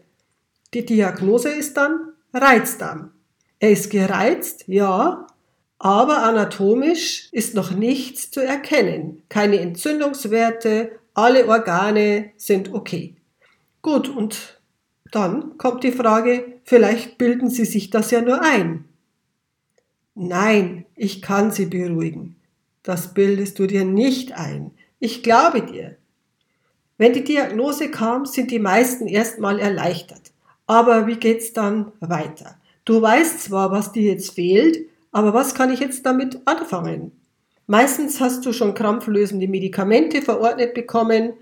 Die 0.74 0.84
Diagnose 0.84 1.50
ist 1.50 1.76
dann 1.76 2.12
Reizdarm. 2.32 3.10
Er 3.58 3.72
ist 3.72 3.90
gereizt, 3.90 4.64
ja, 4.66 5.26
aber 5.78 6.22
anatomisch 6.22 7.28
ist 7.32 7.54
noch 7.54 7.70
nichts 7.70 8.30
zu 8.30 8.40
erkennen. 8.40 9.22
Keine 9.28 9.60
Entzündungswerte, 9.60 10.92
alle 11.14 11.46
Organe 11.48 12.30
sind 12.36 12.72
okay. 12.72 13.16
Gut, 13.82 14.08
und 14.08 14.60
dann 15.10 15.56
kommt 15.58 15.84
die 15.84 15.92
Frage, 15.92 16.60
vielleicht 16.64 17.18
bilden 17.18 17.50
Sie 17.50 17.64
sich 17.64 17.90
das 17.90 18.10
ja 18.10 18.20
nur 18.20 18.42
ein. 18.42 18.84
Nein, 20.14 20.86
ich 20.96 21.22
kann 21.22 21.50
Sie 21.50 21.66
beruhigen. 21.66 22.36
Das 22.82 23.14
bildest 23.14 23.58
du 23.58 23.66
dir 23.66 23.84
nicht 23.84 24.32
ein. 24.32 24.72
Ich 24.98 25.22
glaube 25.22 25.62
dir. 25.62 25.96
Wenn 26.98 27.12
die 27.12 27.24
Diagnose 27.24 27.90
kam, 27.90 28.26
sind 28.26 28.50
die 28.50 28.58
meisten 28.58 29.06
erstmal 29.06 29.58
erleichtert. 29.58 30.32
Aber 30.66 31.06
wie 31.06 31.16
geht's 31.16 31.52
dann 31.52 31.92
weiter? 32.00 32.56
Du 32.84 33.00
weißt 33.00 33.40
zwar, 33.40 33.70
was 33.70 33.92
dir 33.92 34.02
jetzt 34.02 34.34
fehlt, 34.34 34.86
aber 35.12 35.32
was 35.32 35.54
kann 35.54 35.72
ich 35.72 35.80
jetzt 35.80 36.04
damit 36.04 36.40
anfangen? 36.44 37.12
Meistens 37.66 38.20
hast 38.20 38.44
du 38.44 38.52
schon 38.52 38.74
krampflösende 38.74 39.46
Medikamente 39.48 40.22
verordnet 40.22 40.74
bekommen, 40.74 41.34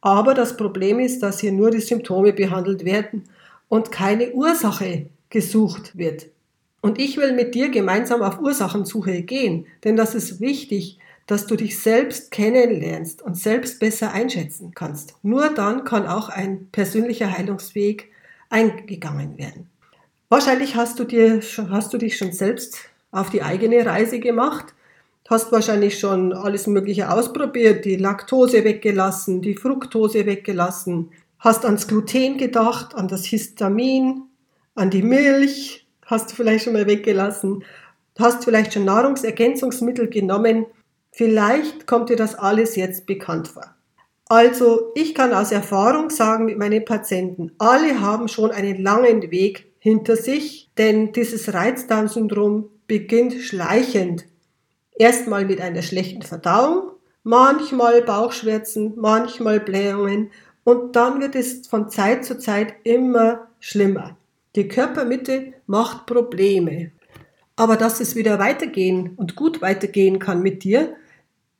aber 0.00 0.34
das 0.34 0.56
Problem 0.56 0.98
ist, 0.98 1.22
dass 1.22 1.40
hier 1.40 1.52
nur 1.52 1.70
die 1.70 1.80
Symptome 1.80 2.32
behandelt 2.32 2.84
werden 2.84 3.24
und 3.68 3.92
keine 3.92 4.32
Ursache 4.32 5.06
gesucht 5.30 5.96
wird. 5.96 6.26
Und 6.86 7.00
ich 7.00 7.16
will 7.16 7.32
mit 7.32 7.56
dir 7.56 7.68
gemeinsam 7.70 8.22
auf 8.22 8.38
Ursachensuche 8.38 9.22
gehen, 9.22 9.66
denn 9.82 9.96
das 9.96 10.14
ist 10.14 10.40
wichtig, 10.40 11.00
dass 11.26 11.48
du 11.48 11.56
dich 11.56 11.80
selbst 11.80 12.30
kennenlernst 12.30 13.22
und 13.22 13.36
selbst 13.36 13.80
besser 13.80 14.12
einschätzen 14.12 14.70
kannst. 14.72 15.16
Nur 15.24 15.48
dann 15.48 15.82
kann 15.82 16.06
auch 16.06 16.28
ein 16.28 16.68
persönlicher 16.70 17.36
Heilungsweg 17.36 18.12
eingegangen 18.50 19.36
werden. 19.36 19.68
Wahrscheinlich 20.28 20.76
hast 20.76 21.00
du, 21.00 21.04
dir, 21.04 21.40
hast 21.70 21.92
du 21.92 21.98
dich 21.98 22.16
schon 22.16 22.30
selbst 22.30 22.78
auf 23.10 23.30
die 23.30 23.42
eigene 23.42 23.84
Reise 23.84 24.20
gemacht 24.20 24.72
hast 25.28 25.50
wahrscheinlich 25.50 25.98
schon 25.98 26.32
alles 26.32 26.68
Mögliche 26.68 27.10
ausprobiert, 27.10 27.84
die 27.84 27.96
Laktose 27.96 28.62
weggelassen, 28.62 29.42
die 29.42 29.56
Fructose 29.56 30.24
weggelassen, 30.24 31.10
hast 31.40 31.64
ans 31.64 31.88
Gluten 31.88 32.38
gedacht, 32.38 32.94
an 32.94 33.08
das 33.08 33.24
Histamin, 33.24 34.22
an 34.76 34.90
die 34.90 35.02
Milch, 35.02 35.85
hast 36.06 36.30
du 36.30 36.34
vielleicht 36.34 36.64
schon 36.64 36.72
mal 36.72 36.86
weggelassen, 36.86 37.64
hast 38.18 38.44
vielleicht 38.44 38.72
schon 38.72 38.84
Nahrungsergänzungsmittel 38.84 40.08
genommen, 40.08 40.66
vielleicht 41.12 41.86
kommt 41.86 42.08
dir 42.08 42.16
das 42.16 42.34
alles 42.34 42.76
jetzt 42.76 43.06
bekannt 43.06 43.48
vor. 43.48 43.74
Also 44.28 44.92
ich 44.94 45.14
kann 45.14 45.32
aus 45.32 45.52
Erfahrung 45.52 46.10
sagen 46.10 46.46
mit 46.46 46.58
meinen 46.58 46.84
Patienten, 46.84 47.52
alle 47.58 48.00
haben 48.00 48.26
schon 48.26 48.50
einen 48.50 48.82
langen 48.82 49.30
Weg 49.30 49.66
hinter 49.78 50.16
sich, 50.16 50.70
denn 50.78 51.12
dieses 51.12 51.54
Reizdarmsyndrom 51.54 52.68
beginnt 52.88 53.34
schleichend. 53.34 54.24
Erstmal 54.98 55.44
mit 55.44 55.60
einer 55.60 55.82
schlechten 55.82 56.22
Verdauung, 56.22 56.90
manchmal 57.22 58.02
Bauchschmerzen, 58.02 58.94
manchmal 58.96 59.60
Blähungen 59.60 60.30
und 60.64 60.96
dann 60.96 61.20
wird 61.20 61.36
es 61.36 61.68
von 61.68 61.88
Zeit 61.90 62.24
zu 62.24 62.38
Zeit 62.38 62.74
immer 62.82 63.46
schlimmer. 63.60 64.16
Die 64.56 64.68
Körpermitte 64.68 65.52
macht 65.66 66.06
Probleme. 66.06 66.90
Aber 67.56 67.76
dass 67.76 68.00
es 68.00 68.16
wieder 68.16 68.38
weitergehen 68.38 69.12
und 69.16 69.36
gut 69.36 69.60
weitergehen 69.60 70.18
kann 70.18 70.42
mit 70.42 70.64
dir, 70.64 70.96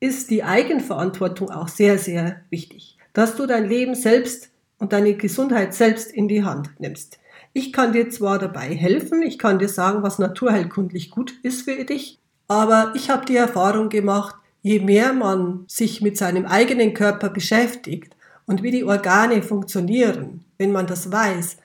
ist 0.00 0.30
die 0.30 0.42
Eigenverantwortung 0.42 1.50
auch 1.50 1.68
sehr, 1.68 1.98
sehr 1.98 2.40
wichtig. 2.48 2.96
Dass 3.12 3.36
du 3.36 3.46
dein 3.46 3.68
Leben 3.68 3.94
selbst 3.94 4.50
und 4.78 4.92
deine 4.92 5.14
Gesundheit 5.14 5.74
selbst 5.74 6.10
in 6.10 6.26
die 6.26 6.44
Hand 6.44 6.70
nimmst. 6.78 7.18
Ich 7.52 7.72
kann 7.72 7.92
dir 7.92 8.10
zwar 8.10 8.38
dabei 8.38 8.74
helfen, 8.74 9.22
ich 9.22 9.38
kann 9.38 9.58
dir 9.58 9.68
sagen, 9.68 10.02
was 10.02 10.18
naturheilkundlich 10.18 11.10
gut 11.10 11.34
ist 11.42 11.62
für 11.62 11.84
dich, 11.84 12.18
aber 12.48 12.92
ich 12.94 13.08
habe 13.08 13.24
die 13.24 13.36
Erfahrung 13.36 13.88
gemacht, 13.88 14.36
je 14.62 14.80
mehr 14.80 15.14
man 15.14 15.64
sich 15.66 16.02
mit 16.02 16.18
seinem 16.18 16.44
eigenen 16.44 16.92
Körper 16.92 17.30
beschäftigt 17.30 18.14
und 18.46 18.62
wie 18.62 18.70
die 18.70 18.84
Organe 18.84 19.42
funktionieren, 19.42 20.44
wenn 20.58 20.72
man 20.72 20.86
das 20.86 21.10
weiß, 21.10 21.56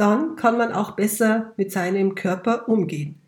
dann 0.00 0.36
kann 0.36 0.56
man 0.56 0.72
auch 0.72 0.92
besser 0.92 1.52
mit 1.56 1.70
seinem 1.72 2.14
Körper 2.14 2.68
umgehen. 2.68 3.20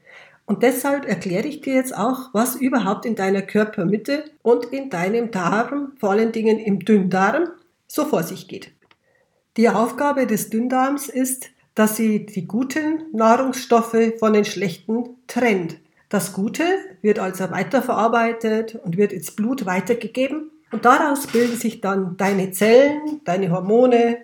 Und 0.47 0.63
deshalb 0.63 1.07
erkläre 1.07 1.47
ich 1.47 1.61
dir 1.61 1.75
jetzt 1.75 1.97
auch, 1.97 2.31
was 2.33 2.57
überhaupt 2.57 3.07
in 3.07 3.15
deiner 3.15 3.43
Körpermitte 3.43 4.25
und 4.43 4.65
in 4.67 4.91
deinem 4.91 5.31
Darm, 5.31 5.93
vor 6.01 6.11
allen 6.11 6.33
Dingen 6.33 6.59
im 6.59 6.81
Dünndarm, 6.81 7.49
so 7.87 8.05
vor 8.05 8.23
sich 8.23 8.49
geht. 8.49 8.73
Die 9.57 9.69
Aufgabe 9.69 10.27
des 10.27 10.51
Dünndarms 10.51 11.09
ist, 11.09 11.51
dass 11.75 11.97
sie 11.97 12.27
die 12.27 12.47
guten 12.47 13.05
Nahrungsstoffe 13.13 14.15
von 14.19 14.33
den 14.33 14.45
schlechten 14.45 15.11
trennt. 15.27 15.77
Das 16.09 16.33
Gute 16.33 16.65
wird 17.03 17.19
also 17.19 17.51
weiterverarbeitet 17.51 18.75
und 18.83 18.97
wird 18.97 19.13
ins 19.13 19.31
Blut 19.31 19.65
weitergegeben 19.67 20.51
und 20.71 20.85
daraus 20.85 21.27
bilden 21.27 21.57
sich 21.57 21.81
dann 21.81 22.17
deine 22.17 22.51
Zellen, 22.51 23.21
deine 23.25 23.51
Hormone, 23.51 24.19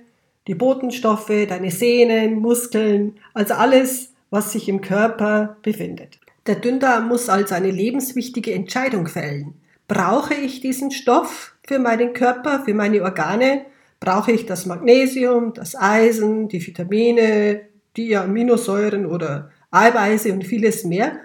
die 0.49 0.55
Botenstoffe, 0.55 1.47
deine 1.49 1.71
Sehnen, 1.71 2.40
Muskeln, 2.40 3.21
also 3.35 3.55
alles, 3.55 4.12
was 4.31 4.52
sich 4.52 4.69
im 4.69 4.81
Körper 4.81 5.57
befindet. 5.62 6.19
Der 6.47 6.57
Dünndarm 6.57 7.09
muss 7.09 7.28
also 7.28 7.55
eine 7.55 7.71
lebenswichtige 7.71 8.52
Entscheidung 8.52 9.07
fällen. 9.07 9.55
Brauche 9.87 10.35
ich 10.35 10.61
diesen 10.61 10.90
Stoff 10.90 11.55
für 11.67 11.78
meinen 11.78 12.14
Körper, 12.14 12.64
für 12.64 12.75
meine 12.75 13.02
Organe 13.02 13.67
brauche 14.00 14.33
ich 14.33 14.47
das 14.47 14.67
Magnesium, 14.67 15.55
das 15.55 15.75
Eisen, 15.75 16.49
die 16.49 16.64
Vitamine, 16.64 17.62
die 17.97 18.17
Aminosäuren 18.17 19.07
oder 19.07 19.50
Eiweiße 19.71 20.33
und 20.33 20.45
vieles 20.45 20.85
mehr? 20.85 21.19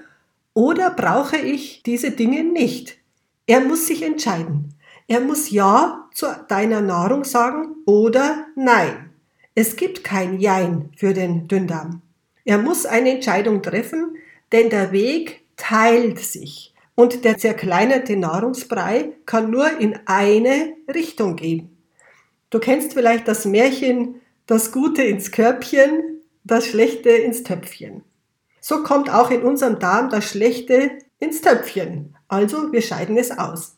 Oder 0.53 0.91
brauche 0.91 1.37
ich 1.37 1.83
diese 1.83 2.11
Dinge 2.11 2.43
nicht? 2.43 2.97
Er 3.47 3.61
muss 3.61 3.87
sich 3.87 4.03
entscheiden. 4.03 4.73
Er 5.07 5.19
muss 5.19 5.49
Ja 5.49 6.09
zu 6.13 6.27
deiner 6.47 6.81
Nahrung 6.81 7.23
sagen 7.23 7.75
oder 7.85 8.45
Nein. 8.55 9.02
Es 9.55 9.75
gibt 9.75 10.03
kein 10.03 10.39
Jein 10.39 10.89
für 10.97 11.13
den 11.13 11.47
Dünndarm. 11.47 12.01
Er 12.43 12.57
muss 12.57 12.85
eine 12.85 13.11
Entscheidung 13.11 13.61
treffen, 13.61 14.17
denn 14.51 14.69
der 14.69 14.91
Weg 14.91 15.41
teilt 15.57 16.19
sich 16.19 16.73
und 16.95 17.23
der 17.23 17.37
zerkleinerte 17.37 18.15
Nahrungsbrei 18.15 19.13
kann 19.25 19.51
nur 19.51 19.79
in 19.79 19.99
eine 20.05 20.73
Richtung 20.93 21.35
gehen. 21.35 21.77
Du 22.49 22.59
kennst 22.59 22.93
vielleicht 22.93 23.27
das 23.27 23.45
Märchen, 23.45 24.21
das 24.45 24.71
Gute 24.71 25.03
ins 25.03 25.31
Körbchen, 25.31 26.21
das 26.43 26.67
Schlechte 26.67 27.09
ins 27.09 27.43
Töpfchen. 27.43 28.03
So 28.59 28.83
kommt 28.83 29.09
auch 29.09 29.31
in 29.31 29.43
unserem 29.43 29.79
Darm 29.79 30.09
das 30.09 30.25
Schlechte 30.25 30.91
ins 31.19 31.41
Töpfchen. 31.41 32.15
Also 32.27 32.71
wir 32.71 32.81
scheiden 32.81 33.17
es 33.17 33.31
aus. 33.31 33.77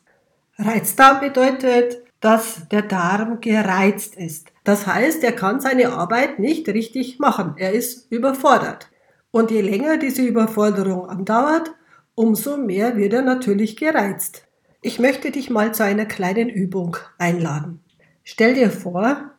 Reizdarm 0.58 1.20
bedeutet, 1.20 2.02
dass 2.20 2.68
der 2.70 2.82
Darm 2.82 3.40
gereizt 3.40 4.16
ist. 4.16 4.48
Das 4.66 4.84
heißt, 4.84 5.22
er 5.22 5.30
kann 5.30 5.60
seine 5.60 5.92
Arbeit 5.92 6.40
nicht 6.40 6.68
richtig 6.68 7.20
machen. 7.20 7.54
Er 7.56 7.70
ist 7.70 8.10
überfordert. 8.10 8.90
Und 9.30 9.52
je 9.52 9.60
länger 9.60 9.96
diese 9.96 10.22
Überforderung 10.22 11.08
andauert, 11.08 11.70
umso 12.16 12.56
mehr 12.56 12.96
wird 12.96 13.12
er 13.12 13.22
natürlich 13.22 13.76
gereizt. 13.76 14.44
Ich 14.82 14.98
möchte 14.98 15.30
dich 15.30 15.50
mal 15.50 15.72
zu 15.72 15.84
einer 15.84 16.04
kleinen 16.04 16.48
Übung 16.48 16.96
einladen. 17.16 17.78
Stell 18.24 18.54
dir 18.54 18.72
vor, 18.72 19.30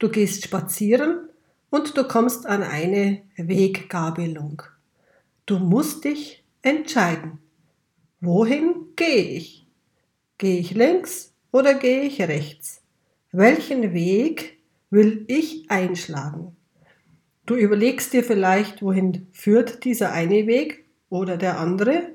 du 0.00 0.08
gehst 0.08 0.42
spazieren 0.42 1.28
und 1.70 1.96
du 1.96 2.02
kommst 2.02 2.44
an 2.46 2.64
eine 2.64 3.22
Weggabelung. 3.36 4.62
Du 5.46 5.60
musst 5.60 6.02
dich 6.02 6.44
entscheiden. 6.62 7.38
Wohin 8.20 8.74
gehe 8.96 9.26
ich? 9.26 9.68
Gehe 10.38 10.58
ich 10.58 10.72
links 10.72 11.32
oder 11.52 11.74
gehe 11.74 12.00
ich 12.02 12.20
rechts? 12.20 12.82
Welchen 13.30 13.92
Weg 13.92 14.55
will 14.90 15.24
ich 15.28 15.70
einschlagen? 15.70 16.56
Du 17.44 17.54
überlegst 17.54 18.12
dir 18.12 18.24
vielleicht, 18.24 18.82
wohin 18.82 19.28
führt 19.32 19.84
dieser 19.84 20.12
eine 20.12 20.46
Weg 20.46 20.84
oder 21.08 21.36
der 21.36 21.58
andere? 21.60 22.10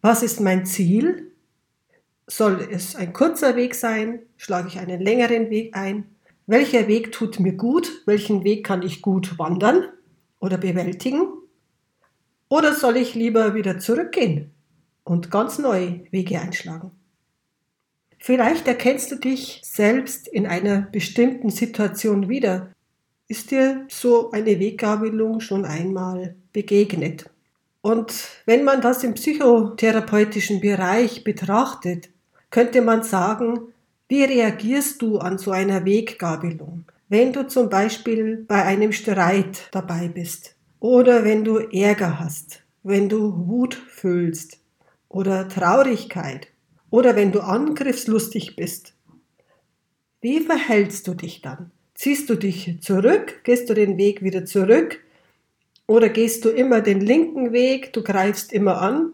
Was 0.00 0.22
ist 0.22 0.40
mein 0.40 0.66
Ziel? 0.66 1.32
Soll 2.26 2.66
es 2.70 2.96
ein 2.96 3.12
kurzer 3.12 3.56
Weg 3.56 3.74
sein? 3.74 4.20
Schlage 4.36 4.68
ich 4.68 4.78
einen 4.78 5.00
längeren 5.00 5.50
Weg 5.50 5.76
ein? 5.76 6.06
Welcher 6.46 6.88
Weg 6.88 7.12
tut 7.12 7.40
mir 7.40 7.54
gut? 7.54 8.02
Welchen 8.06 8.44
Weg 8.44 8.66
kann 8.66 8.82
ich 8.82 9.00
gut 9.00 9.38
wandern 9.38 9.84
oder 10.40 10.58
bewältigen? 10.58 11.28
Oder 12.48 12.74
soll 12.74 12.96
ich 12.96 13.14
lieber 13.14 13.54
wieder 13.54 13.78
zurückgehen 13.78 14.50
und 15.04 15.30
ganz 15.30 15.58
neue 15.58 16.06
Wege 16.10 16.40
einschlagen? 16.40 16.90
Vielleicht 18.26 18.66
erkennst 18.66 19.12
du 19.12 19.16
dich 19.16 19.60
selbst 19.62 20.28
in 20.28 20.46
einer 20.46 20.88
bestimmten 20.90 21.50
Situation 21.50 22.30
wieder. 22.30 22.70
Ist 23.28 23.50
dir 23.50 23.84
so 23.90 24.30
eine 24.30 24.58
Weggabelung 24.58 25.40
schon 25.40 25.66
einmal 25.66 26.34
begegnet? 26.50 27.28
Und 27.82 28.14
wenn 28.46 28.64
man 28.64 28.80
das 28.80 29.04
im 29.04 29.12
psychotherapeutischen 29.12 30.62
Bereich 30.62 31.22
betrachtet, 31.22 32.08
könnte 32.48 32.80
man 32.80 33.02
sagen, 33.02 33.60
wie 34.08 34.24
reagierst 34.24 35.02
du 35.02 35.18
an 35.18 35.36
so 35.36 35.50
einer 35.50 35.84
Weggabelung? 35.84 36.86
Wenn 37.10 37.34
du 37.34 37.46
zum 37.46 37.68
Beispiel 37.68 38.42
bei 38.48 38.62
einem 38.62 38.92
Streit 38.92 39.68
dabei 39.70 40.08
bist 40.08 40.56
oder 40.80 41.24
wenn 41.24 41.44
du 41.44 41.58
Ärger 41.58 42.18
hast, 42.20 42.62
wenn 42.84 43.10
du 43.10 43.46
Wut 43.46 43.74
fühlst 43.74 44.60
oder 45.10 45.46
Traurigkeit 45.46 46.48
oder 46.94 47.16
wenn 47.16 47.32
du 47.32 47.40
angriffslustig 47.40 48.54
bist. 48.54 48.94
Wie 50.20 50.38
verhältst 50.38 51.08
du 51.08 51.14
dich 51.14 51.42
dann? 51.42 51.72
Ziehst 51.94 52.30
du 52.30 52.36
dich 52.36 52.80
zurück? 52.82 53.40
Gehst 53.42 53.68
du 53.68 53.74
den 53.74 53.98
Weg 53.98 54.22
wieder 54.22 54.44
zurück? 54.44 55.00
Oder 55.88 56.08
gehst 56.08 56.44
du 56.44 56.50
immer 56.50 56.82
den 56.82 57.00
linken 57.00 57.50
Weg, 57.50 57.92
du 57.94 58.04
greifst 58.04 58.52
immer 58.52 58.80
an? 58.80 59.12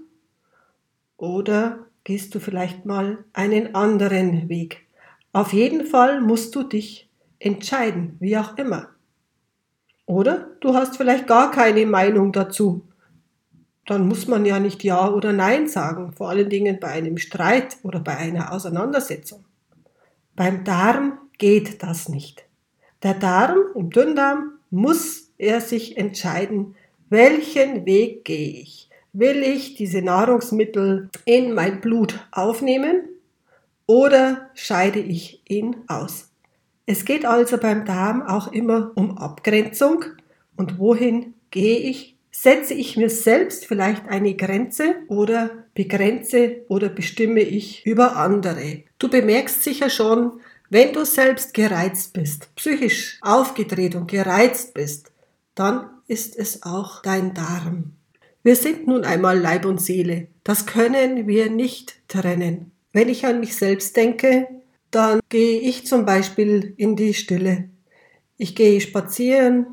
Oder 1.16 1.86
gehst 2.04 2.34
du 2.34 2.38
vielleicht 2.38 2.84
mal 2.84 3.24
einen 3.32 3.74
anderen 3.74 4.50
Weg. 4.50 4.86
Auf 5.32 5.54
jeden 5.54 5.86
Fall 5.86 6.20
musst 6.20 6.54
du 6.54 6.62
dich 6.62 7.08
entscheiden, 7.38 8.14
wie 8.20 8.36
auch 8.36 8.58
immer. 8.58 8.90
Oder 10.04 10.50
du 10.60 10.74
hast 10.74 10.98
vielleicht 10.98 11.26
gar 11.26 11.50
keine 11.50 11.86
Meinung 11.86 12.30
dazu. 12.32 12.82
Dann 13.86 14.06
muss 14.06 14.28
man 14.28 14.44
ja 14.44 14.60
nicht 14.60 14.84
Ja 14.84 15.10
oder 15.10 15.32
Nein 15.32 15.68
sagen, 15.68 16.12
vor 16.12 16.28
allen 16.28 16.48
Dingen 16.48 16.78
bei 16.80 16.88
einem 16.88 17.18
Streit 17.18 17.78
oder 17.82 18.00
bei 18.00 18.16
einer 18.16 18.52
Auseinandersetzung. 18.52 19.44
Beim 20.36 20.64
Darm 20.64 21.18
geht 21.38 21.82
das 21.82 22.08
nicht. 22.08 22.44
Der 23.02 23.14
Darm 23.14 23.58
im 23.74 23.90
Dünndarm 23.90 24.52
muss 24.70 25.32
er 25.38 25.60
sich 25.60 25.96
entscheiden, 25.96 26.76
welchen 27.08 27.86
Weg 27.86 28.24
gehe 28.24 28.60
ich. 28.60 28.88
Will 29.12 29.42
ich 29.42 29.74
diese 29.74 30.02
Nahrungsmittel 30.02 31.10
in 31.24 31.54
mein 31.54 31.80
Blut 31.80 32.20
aufnehmen 32.30 33.08
oder 33.86 34.50
scheide 34.54 35.00
ich 35.00 35.42
ihn 35.48 35.76
aus? 35.88 36.30
Es 36.86 37.04
geht 37.04 37.24
also 37.24 37.58
beim 37.58 37.84
Darm 37.84 38.22
auch 38.22 38.52
immer 38.52 38.92
um 38.94 39.18
Abgrenzung 39.18 40.04
und 40.56 40.78
wohin 40.78 41.34
gehe 41.50 41.78
ich 41.78 42.16
Setze 42.30 42.74
ich 42.74 42.96
mir 42.96 43.10
selbst 43.10 43.66
vielleicht 43.66 44.08
eine 44.08 44.34
Grenze 44.34 44.96
oder 45.08 45.64
begrenze 45.74 46.62
oder 46.68 46.88
bestimme 46.88 47.40
ich 47.40 47.84
über 47.84 48.16
andere? 48.16 48.84
Du 48.98 49.08
bemerkst 49.08 49.64
sicher 49.64 49.90
schon, 49.90 50.40
wenn 50.68 50.92
du 50.92 51.04
selbst 51.04 51.52
gereizt 51.54 52.12
bist, 52.12 52.54
psychisch 52.54 53.18
aufgedreht 53.22 53.96
und 53.96 54.08
gereizt 54.08 54.74
bist, 54.74 55.10
dann 55.56 55.90
ist 56.06 56.36
es 56.36 56.62
auch 56.62 57.02
dein 57.02 57.34
Darm. 57.34 57.92
Wir 58.44 58.54
sind 58.54 58.86
nun 58.86 59.04
einmal 59.04 59.38
Leib 59.38 59.64
und 59.64 59.80
Seele. 59.80 60.28
Das 60.44 60.66
können 60.66 61.26
wir 61.26 61.50
nicht 61.50 61.96
trennen. 62.08 62.70
Wenn 62.92 63.08
ich 63.08 63.26
an 63.26 63.40
mich 63.40 63.56
selbst 63.56 63.96
denke, 63.96 64.46
dann 64.90 65.20
gehe 65.28 65.60
ich 65.60 65.86
zum 65.86 66.06
Beispiel 66.06 66.74
in 66.76 66.96
die 66.96 67.14
Stille. 67.14 67.68
Ich 68.38 68.54
gehe 68.54 68.80
spazieren 68.80 69.66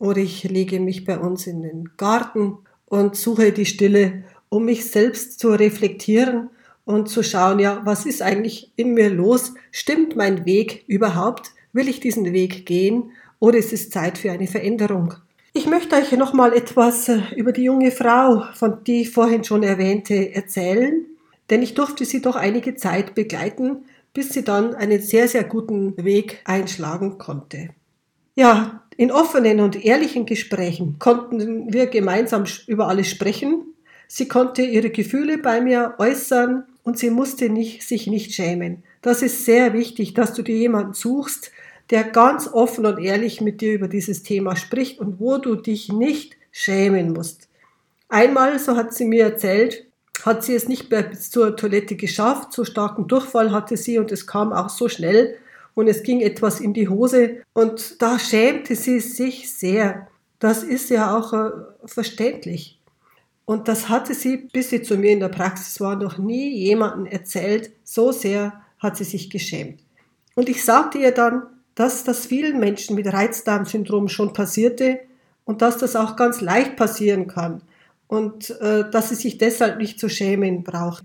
oder 0.00 0.18
ich 0.18 0.42
lege 0.44 0.80
mich 0.80 1.04
bei 1.04 1.18
uns 1.18 1.46
in 1.46 1.62
den 1.62 1.90
Garten 1.96 2.58
und 2.86 3.14
suche 3.14 3.52
die 3.52 3.66
Stille, 3.66 4.24
um 4.48 4.64
mich 4.64 4.90
selbst 4.90 5.38
zu 5.38 5.50
reflektieren 5.50 6.50
und 6.84 7.08
zu 7.08 7.22
schauen, 7.22 7.60
ja, 7.60 7.82
was 7.84 8.06
ist 8.06 8.22
eigentlich 8.22 8.72
in 8.74 8.94
mir 8.94 9.10
los? 9.10 9.54
Stimmt 9.70 10.16
mein 10.16 10.44
Weg 10.46 10.84
überhaupt? 10.88 11.52
Will 11.72 11.86
ich 11.86 12.00
diesen 12.00 12.32
Weg 12.32 12.66
gehen 12.66 13.12
oder 13.38 13.58
ist 13.58 13.72
es 13.72 13.90
Zeit 13.90 14.18
für 14.18 14.32
eine 14.32 14.48
Veränderung? 14.48 15.14
Ich 15.52 15.66
möchte 15.66 15.96
euch 15.96 16.10
noch 16.12 16.32
mal 16.32 16.52
etwas 16.52 17.08
äh, 17.08 17.20
über 17.36 17.52
die 17.52 17.64
junge 17.64 17.90
Frau, 17.90 18.44
von 18.54 18.82
die 18.84 19.02
ich 19.02 19.10
vorhin 19.10 19.44
schon 19.44 19.62
erwähnte, 19.62 20.34
erzählen, 20.34 21.04
denn 21.50 21.62
ich 21.62 21.74
durfte 21.74 22.04
sie 22.04 22.22
doch 22.22 22.36
einige 22.36 22.74
Zeit 22.74 23.14
begleiten, 23.14 23.84
bis 24.14 24.30
sie 24.30 24.44
dann 24.44 24.74
einen 24.74 25.00
sehr, 25.00 25.28
sehr 25.28 25.44
guten 25.44 25.96
Weg 26.02 26.40
einschlagen 26.44 27.18
konnte. 27.18 27.70
Ja, 28.34 28.79
in 29.00 29.10
offenen 29.10 29.60
und 29.60 29.82
ehrlichen 29.82 30.26
Gesprächen 30.26 30.98
konnten 30.98 31.72
wir 31.72 31.86
gemeinsam 31.86 32.44
über 32.66 32.88
alles 32.88 33.08
sprechen. 33.08 33.62
Sie 34.08 34.28
konnte 34.28 34.60
ihre 34.60 34.90
Gefühle 34.90 35.38
bei 35.38 35.62
mir 35.62 35.94
äußern 35.96 36.64
und 36.82 36.98
sie 36.98 37.08
musste 37.08 37.48
nicht, 37.48 37.82
sich 37.82 38.08
nicht 38.08 38.34
schämen. 38.34 38.82
Das 39.00 39.22
ist 39.22 39.46
sehr 39.46 39.72
wichtig, 39.72 40.12
dass 40.12 40.34
du 40.34 40.42
dir 40.42 40.54
jemanden 40.54 40.92
suchst, 40.92 41.50
der 41.88 42.04
ganz 42.04 42.46
offen 42.46 42.84
und 42.84 42.98
ehrlich 42.98 43.40
mit 43.40 43.62
dir 43.62 43.72
über 43.72 43.88
dieses 43.88 44.22
Thema 44.22 44.54
spricht 44.54 44.98
und 44.98 45.18
wo 45.18 45.38
du 45.38 45.54
dich 45.54 45.90
nicht 45.90 46.36
schämen 46.52 47.14
musst. 47.14 47.48
Einmal, 48.10 48.58
so 48.58 48.76
hat 48.76 48.92
sie 48.92 49.06
mir 49.06 49.24
erzählt, 49.24 49.86
hat 50.26 50.44
sie 50.44 50.54
es 50.54 50.68
nicht 50.68 50.90
mehr 50.90 51.04
bis 51.04 51.30
zur 51.30 51.56
Toilette 51.56 51.96
geschafft, 51.96 52.52
so 52.52 52.66
starken 52.66 53.08
Durchfall 53.08 53.50
hatte 53.50 53.78
sie 53.78 53.98
und 53.98 54.12
es 54.12 54.26
kam 54.26 54.52
auch 54.52 54.68
so 54.68 54.90
schnell 54.90 55.38
und 55.74 55.88
es 55.88 56.02
ging 56.02 56.20
etwas 56.20 56.60
in 56.60 56.72
die 56.72 56.88
Hose 56.88 57.42
und 57.52 58.00
da 58.02 58.18
schämte 58.18 58.74
sie 58.76 59.00
sich 59.00 59.52
sehr. 59.52 60.08
Das 60.38 60.62
ist 60.62 60.90
ja 60.90 61.16
auch 61.16 61.32
äh, 61.32 61.50
verständlich. 61.84 62.80
Und 63.44 63.66
das 63.66 63.88
hatte 63.88 64.14
sie, 64.14 64.36
bis 64.36 64.70
sie 64.70 64.82
zu 64.82 64.96
mir 64.96 65.10
in 65.10 65.20
der 65.20 65.28
Praxis 65.28 65.80
war, 65.80 65.96
noch 65.96 66.18
nie 66.18 66.56
jemandem 66.56 67.06
erzählt. 67.06 67.72
So 67.82 68.12
sehr 68.12 68.60
hat 68.78 68.96
sie 68.96 69.04
sich 69.04 69.28
geschämt. 69.28 69.80
Und 70.36 70.48
ich 70.48 70.64
sagte 70.64 70.98
ihr 70.98 71.10
dann, 71.10 71.42
dass 71.74 72.04
das 72.04 72.26
vielen 72.26 72.60
Menschen 72.60 72.94
mit 72.94 73.12
Reizdarmsyndrom 73.12 74.08
schon 74.08 74.32
passierte 74.32 75.00
und 75.44 75.62
dass 75.62 75.78
das 75.78 75.96
auch 75.96 76.16
ganz 76.16 76.40
leicht 76.40 76.76
passieren 76.76 77.26
kann 77.26 77.62
und 78.06 78.50
äh, 78.60 78.88
dass 78.90 79.08
sie 79.08 79.14
sich 79.14 79.38
deshalb 79.38 79.78
nicht 79.78 79.98
zu 79.98 80.08
schämen 80.08 80.62
braucht. 80.62 81.04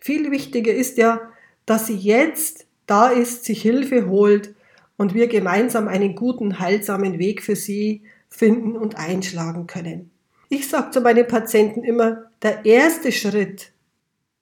Viel 0.00 0.30
wichtiger 0.30 0.72
ist 0.72 0.96
ja, 0.96 1.20
dass 1.66 1.86
sie 1.86 1.96
jetzt 1.96 2.66
da 2.86 3.08
ist, 3.08 3.44
sich 3.44 3.62
Hilfe 3.62 4.08
holt 4.08 4.54
und 4.96 5.14
wir 5.14 5.28
gemeinsam 5.28 5.88
einen 5.88 6.14
guten, 6.14 6.58
heilsamen 6.58 7.18
Weg 7.18 7.42
für 7.42 7.56
sie 7.56 8.02
finden 8.28 8.76
und 8.76 8.96
einschlagen 8.96 9.66
können. 9.66 10.10
Ich 10.48 10.68
sage 10.68 10.90
zu 10.90 11.00
meinen 11.00 11.26
Patienten 11.26 11.84
immer, 11.84 12.30
der 12.42 12.64
erste 12.64 13.12
Schritt, 13.12 13.72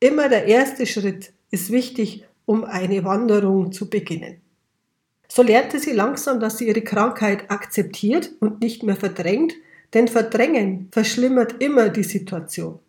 immer 0.00 0.28
der 0.28 0.46
erste 0.46 0.86
Schritt 0.86 1.32
ist 1.50 1.70
wichtig, 1.70 2.24
um 2.46 2.64
eine 2.64 3.04
Wanderung 3.04 3.72
zu 3.72 3.88
beginnen. 3.88 4.40
So 5.28 5.42
lernte 5.42 5.78
sie 5.78 5.92
langsam, 5.92 6.40
dass 6.40 6.58
sie 6.58 6.66
ihre 6.66 6.82
Krankheit 6.82 7.50
akzeptiert 7.50 8.32
und 8.40 8.60
nicht 8.60 8.82
mehr 8.82 8.96
verdrängt, 8.96 9.54
denn 9.94 10.08
Verdrängen 10.08 10.88
verschlimmert 10.90 11.62
immer 11.62 11.88
die 11.88 12.02
Situation. 12.02 12.80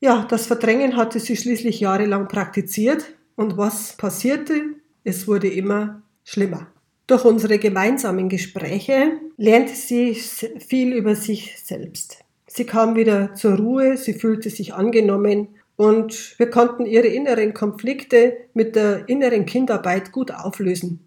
Ja, 0.00 0.26
das 0.28 0.46
Verdrängen 0.46 0.96
hatte 0.96 1.20
sie 1.20 1.36
schließlich 1.36 1.80
jahrelang 1.80 2.28
praktiziert 2.28 3.04
und 3.36 3.58
was 3.58 3.96
passierte? 3.98 4.79
Es 5.04 5.26
wurde 5.26 5.48
immer 5.48 6.02
schlimmer. 6.24 6.66
Durch 7.06 7.24
unsere 7.24 7.58
gemeinsamen 7.58 8.28
Gespräche 8.28 9.12
lernte 9.36 9.74
sie 9.74 10.14
viel 10.14 10.92
über 10.92 11.14
sich 11.16 11.58
selbst. 11.62 12.18
Sie 12.46 12.64
kam 12.64 12.94
wieder 12.94 13.34
zur 13.34 13.56
Ruhe, 13.56 13.96
sie 13.96 14.14
fühlte 14.14 14.50
sich 14.50 14.74
angenommen 14.74 15.48
und 15.76 16.38
wir 16.38 16.50
konnten 16.50 16.84
ihre 16.84 17.06
inneren 17.06 17.54
Konflikte 17.54 18.36
mit 18.54 18.76
der 18.76 19.08
inneren 19.08 19.46
Kindarbeit 19.46 20.12
gut 20.12 20.30
auflösen. 20.30 21.00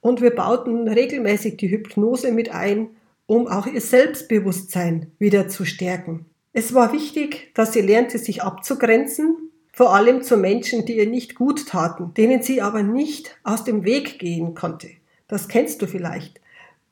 Und 0.00 0.20
wir 0.20 0.34
bauten 0.34 0.88
regelmäßig 0.88 1.56
die 1.56 1.70
Hypnose 1.70 2.32
mit 2.32 2.52
ein, 2.52 2.88
um 3.26 3.46
auch 3.46 3.66
ihr 3.66 3.80
Selbstbewusstsein 3.80 5.12
wieder 5.18 5.48
zu 5.48 5.64
stärken. 5.64 6.26
Es 6.52 6.74
war 6.74 6.92
wichtig, 6.92 7.50
dass 7.54 7.72
sie 7.72 7.82
lernte, 7.82 8.18
sich 8.18 8.42
abzugrenzen, 8.42 9.45
vor 9.76 9.94
allem 9.94 10.22
zu 10.22 10.36
Menschen, 10.36 10.84
die 10.86 10.96
ihr 10.96 11.06
nicht 11.06 11.36
gut 11.36 11.68
taten, 11.68 12.12
denen 12.14 12.42
sie 12.42 12.60
aber 12.60 12.82
nicht 12.82 13.36
aus 13.44 13.62
dem 13.62 13.84
Weg 13.84 14.18
gehen 14.18 14.54
konnte. 14.54 14.88
Das 15.28 15.46
kennst 15.46 15.80
du 15.82 15.86
vielleicht. 15.86 16.40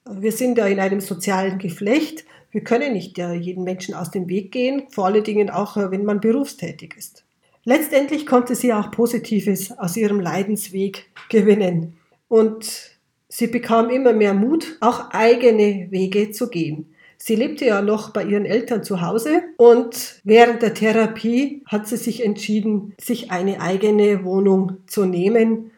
Wir 0.08 0.30
sind 0.30 0.58
ja 0.58 0.66
in 0.66 0.78
einem 0.78 1.00
sozialen 1.00 1.58
Geflecht 1.58 2.24
wir 2.54 2.62
können 2.62 2.92
nicht 2.92 3.18
ja, 3.18 3.34
jeden 3.34 3.64
Menschen 3.64 3.94
aus 3.94 4.12
dem 4.12 4.28
Weg 4.28 4.52
gehen, 4.52 4.84
vor 4.88 5.06
allen 5.06 5.24
Dingen 5.24 5.50
auch, 5.50 5.76
äh, 5.76 5.90
wenn 5.90 6.04
man 6.04 6.20
berufstätig 6.20 6.94
ist. 6.96 7.24
Letztendlich 7.64 8.26
konnte 8.26 8.54
sie 8.54 8.72
auch 8.72 8.92
Positives 8.92 9.76
aus 9.76 9.96
ihrem 9.96 10.20
Leidensweg 10.20 11.06
gewinnen 11.30 11.96
und 12.28 12.96
sie 13.28 13.48
bekam 13.48 13.90
immer 13.90 14.12
mehr 14.12 14.34
Mut, 14.34 14.76
auch 14.80 15.10
eigene 15.10 15.90
Wege 15.90 16.30
zu 16.30 16.48
gehen. 16.48 16.93
Sie 17.18 17.36
lebte 17.36 17.64
ja 17.64 17.82
noch 17.82 18.10
bei 18.10 18.24
ihren 18.24 18.44
Eltern 18.44 18.84
zu 18.84 19.00
Hause 19.00 19.42
und 19.56 20.20
während 20.24 20.62
der 20.62 20.74
Therapie 20.74 21.62
hat 21.66 21.86
sie 21.86 21.96
sich 21.96 22.24
entschieden, 22.24 22.94
sich 23.00 23.30
eine 23.30 23.60
eigene 23.60 24.24
Wohnung 24.24 24.78
zu 24.86 25.04
nehmen 25.04 25.70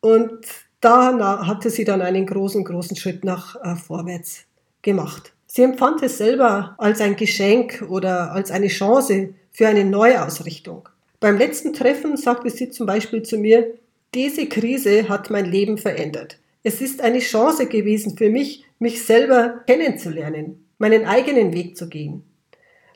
und 0.00 0.46
da 0.80 1.46
hatte 1.46 1.70
sie 1.70 1.84
dann 1.84 2.02
einen 2.02 2.26
großen, 2.26 2.64
großen 2.64 2.96
Schritt 2.96 3.24
nach 3.24 3.56
äh, 3.62 3.76
vorwärts 3.76 4.44
gemacht. 4.82 5.32
Sie 5.46 5.62
empfand 5.62 6.02
es 6.02 6.18
selber 6.18 6.74
als 6.78 7.00
ein 7.00 7.16
Geschenk 7.16 7.84
oder 7.88 8.32
als 8.32 8.50
eine 8.50 8.68
Chance 8.68 9.30
für 9.50 9.66
eine 9.68 9.84
Neuausrichtung. 9.84 10.88
Beim 11.18 11.38
letzten 11.38 11.72
Treffen 11.72 12.16
sagte 12.16 12.50
sie 12.50 12.70
zum 12.70 12.86
Beispiel 12.86 13.22
zu 13.22 13.38
mir, 13.38 13.74
diese 14.14 14.46
Krise 14.46 15.08
hat 15.08 15.30
mein 15.30 15.46
Leben 15.46 15.78
verändert. 15.78 16.38
Es 16.62 16.80
ist 16.80 17.00
eine 17.00 17.20
Chance 17.20 17.66
gewesen 17.66 18.16
für 18.16 18.28
mich, 18.28 18.64
mich 18.78 19.02
selber 19.04 19.60
kennenzulernen, 19.66 20.65
meinen 20.78 21.06
eigenen 21.06 21.52
Weg 21.52 21.76
zu 21.76 21.88
gehen. 21.88 22.22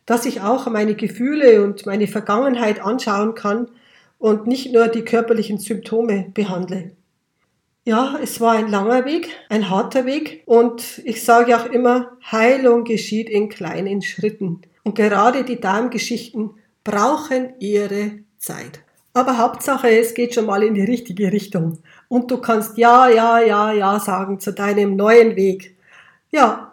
Dass 0.07 0.27
ich 0.27 0.41
auch 0.41 0.67
meine 0.67 0.95
Gefühle 0.95 1.63
und 1.63 1.87
meine 1.87 2.07
Vergangenheit 2.07 2.81
anschauen 2.81 3.35
kann 3.35 3.69
und 4.19 4.47
nicht 4.47 4.73
nur 4.73 4.89
die 4.89 5.03
körperlichen 5.03 5.59
Symptome 5.59 6.31
behandle. 6.35 6.93
Ja, 7.85 8.19
es 8.23 8.41
war 8.41 8.53
ein 8.53 8.69
langer 8.69 9.07
Weg, 9.07 9.29
ein 9.49 9.71
harter 9.71 10.05
Weg 10.05 10.43
und 10.47 11.01
ich 11.05 11.25
sage 11.25 11.57
auch 11.57 11.67
immer, 11.67 12.13
Heilung 12.31 12.85
geschieht 12.85 13.31
in 13.31 13.49
kleinen 13.49 14.03
Schritten. 14.03 14.61
Und 14.85 14.95
gerade 14.95 15.45
die 15.45 15.61
Darmgeschichten 15.61 16.51
brauchen 16.85 17.55
ihre 17.59 18.19
Zeit. 18.39 18.81
Aber 19.13 19.39
Hauptsache, 19.39 19.89
es 19.89 20.15
geht 20.15 20.35
schon 20.35 20.47
mal 20.47 20.63
in 20.63 20.75
die 20.75 20.85
richtige 20.85 21.33
Richtung. 21.33 21.79
Und 22.09 22.31
du 22.31 22.39
kannst 22.39 22.79
ja, 22.79 23.09
ja, 23.09 23.41
ja, 23.41 23.73
ja 23.73 23.99
sagen 23.99 24.39
zu 24.39 24.53
deinem 24.53 24.95
neuen 24.95 25.35
Weg. 25.35 25.77
Ja, 26.31 26.70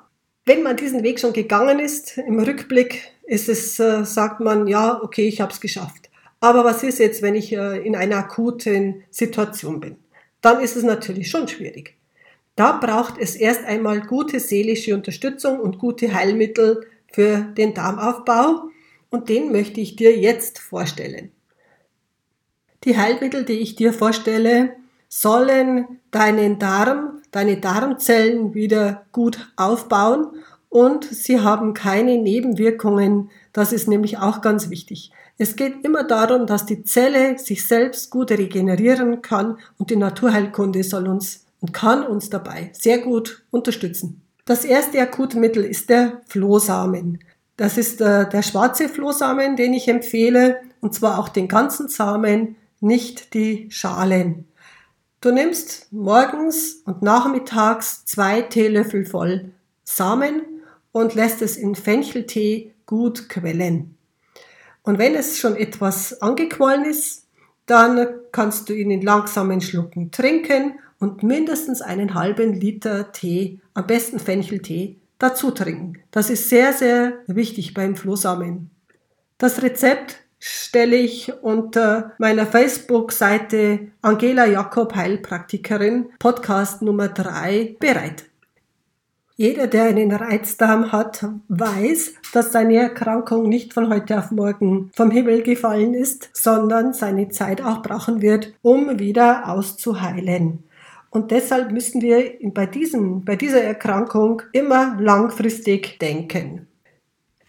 wenn 0.48 0.64
man 0.64 0.78
diesen 0.78 1.04
Weg 1.04 1.20
schon 1.20 1.34
gegangen 1.34 1.80
ist, 1.80 2.18
im 2.18 2.40
Rückblick 2.40 3.12
ist 3.24 3.50
es, 3.50 3.80
äh, 3.80 4.04
sagt 4.06 4.40
man, 4.40 4.66
ja, 4.68 5.00
okay, 5.04 5.28
ich 5.28 5.42
habe 5.42 5.54
es 5.54 5.62
geschafft. 5.62 6.10
Aber 6.40 6.64
was 6.64 6.82
ist 6.84 7.00
jetzt, 7.00 7.22
wenn 7.22 7.36
ich 7.36 7.54
äh, 7.54 7.78
in 7.86 7.96
einer 7.96 8.18
akuten 8.18 9.04
Situation 9.12 9.80
bin? 9.80 9.98
dann 10.42 10.62
ist 10.62 10.76
es 10.76 10.84
natürlich 10.84 11.30
schon 11.30 11.48
schwierig. 11.48 11.96
Da 12.56 12.72
braucht 12.78 13.20
es 13.20 13.36
erst 13.36 13.66
einmal 13.66 14.02
gute 14.02 14.40
seelische 14.40 14.96
Unterstützung 14.96 15.60
und 15.60 15.78
gute 15.78 16.14
Heilmittel 16.14 16.88
für 17.12 17.40
den 17.58 17.74
Darmaufbau 17.74 18.70
und 19.10 19.30
den 19.30 19.52
möchte 19.52 19.82
ich 19.82 19.96
dir 19.96 20.18
jetzt 20.18 20.60
vorstellen. 20.60 21.32
Die 22.84 22.98
Heilmittel, 22.98 23.44
die 23.44 23.60
ich 23.60 23.76
dir 23.76 23.94
vorstelle, 23.94 24.76
sollen 25.10 26.00
deinen 26.12 26.60
Darm, 26.60 27.22
deine 27.38 27.58
Darmzellen 27.58 28.56
wieder 28.56 29.06
gut 29.12 29.54
aufbauen 29.58 30.30
und 30.70 31.06
sie 31.06 31.40
haben 31.40 31.76
keine 31.76 32.18
Nebenwirkungen. 32.18 33.30
Das 33.54 33.72
ist 33.72 33.88
nämlich 33.88 34.18
auch 34.18 34.42
ganz 34.42 34.72
wichtig. 34.72 35.12
Es 35.38 35.56
geht 35.56 35.86
immer 35.86 36.04
darum, 36.04 36.48
dass 36.48 36.66
die 36.66 36.84
Zelle 36.84 37.38
sich 37.38 37.68
selbst 37.68 38.10
gut 38.10 38.32
regenerieren 38.32 39.22
kann 39.22 39.60
und 39.78 39.92
die 39.92 39.98
Naturheilkunde 39.98 40.84
soll 40.84 41.08
uns 41.08 41.46
und 41.62 41.74
kann 41.74 42.08
uns 42.08 42.32
dabei 42.32 42.72
sehr 42.74 42.98
gut 42.98 43.44
unterstützen. 43.52 44.24
Das 44.46 44.66
erste 44.66 45.00
Akutmittel 45.00 45.64
ist 45.64 45.92
der 45.92 46.22
Flohsamen. 46.26 47.20
Das 47.56 47.78
ist 47.78 48.00
der, 48.00 48.22
äh, 48.22 48.30
der 48.30 48.42
schwarze 48.42 48.90
Flohsamen, 48.90 49.56
den 49.56 49.76
ich 49.76 49.88
empfehle, 49.88 50.58
und 50.82 50.96
zwar 50.96 51.20
auch 51.20 51.30
den 51.30 51.48
ganzen 51.48 51.88
Samen, 51.88 52.56
nicht 52.80 53.36
die 53.36 53.68
Schalen. 53.70 54.46
Du 55.20 55.32
nimmst 55.32 55.92
morgens 55.92 56.84
und 56.86 57.02
nachmittags 57.02 58.06
zwei 58.06 58.44
Teelöffel 58.44 59.04
voll 59.04 59.52
Samen 59.84 60.44
und 60.92 61.16
lässt 61.16 61.42
es 61.42 61.58
in 61.58 61.74
Fencheltee 61.74 62.76
gut 62.86 63.28
quellen. 63.28 63.98
Und 64.84 65.00
wenn 65.00 65.16
es 65.16 65.40
schon 65.40 65.56
etwas 65.56 66.22
angequollen 66.22 66.86
ist, 66.86 67.26
dann 67.66 68.08
kannst 68.32 68.70
du 68.70 68.74
ihn 68.74 68.92
in 68.92 69.02
langsamen 69.02 69.60
Schlucken 69.60 70.12
trinken 70.12 70.80
und 71.00 71.24
mindestens 71.24 71.82
einen 71.82 72.14
halben 72.14 72.54
Liter 72.54 73.12
Tee, 73.12 73.60
am 73.74 73.88
besten 73.88 74.20
Fencheltee, 74.20 74.98
dazu 75.18 75.50
trinken. 75.50 75.98
Das 76.12 76.30
ist 76.30 76.50
sehr, 76.50 76.74
sehr 76.74 77.14
wichtig 77.26 77.74
beim 77.74 77.96
Flohsamen. 77.96 78.70
Das 79.40 79.64
Rezept 79.64 80.27
stelle 80.40 80.96
ich 80.96 81.32
unter 81.42 82.12
meiner 82.18 82.46
Facebook-Seite 82.46 83.88
Angela 84.02 84.46
Jakob 84.46 84.96
Heilpraktikerin 84.96 86.08
Podcast 86.20 86.82
Nummer 86.82 87.08
3 87.08 87.78
bereit. 87.80 88.26
Jeder, 89.40 89.68
der 89.68 89.84
einen 89.84 90.12
Reizdarm 90.12 90.92
hat, 90.92 91.24
weiß, 91.48 92.16
dass 92.34 92.52
seine 92.52 92.78
Erkrankung 92.78 93.48
nicht 93.48 93.72
von 93.74 93.90
heute 93.90 94.18
auf 94.18 94.32
morgen 94.32 94.90
vom 94.96 95.12
Himmel 95.12 95.44
gefallen 95.44 95.94
ist, 95.94 96.32
sondern 96.34 96.94
seine 96.94 97.30
Zeit 97.30 97.62
auch 97.62 97.84
brauchen 97.84 98.24
wird, 98.24 98.54
um 98.64 98.98
wieder 98.98 99.48
auszuheilen. 99.48 100.64
Und 101.12 101.32
deshalb 101.32 101.72
müssen 101.72 102.02
wir 102.02 102.32
bei, 102.52 102.66
diesem, 102.66 103.24
bei 103.26 103.36
dieser 103.36 103.64
Erkrankung 103.64 104.42
immer 104.54 104.98
langfristig 105.00 106.00
denken. 106.00 106.67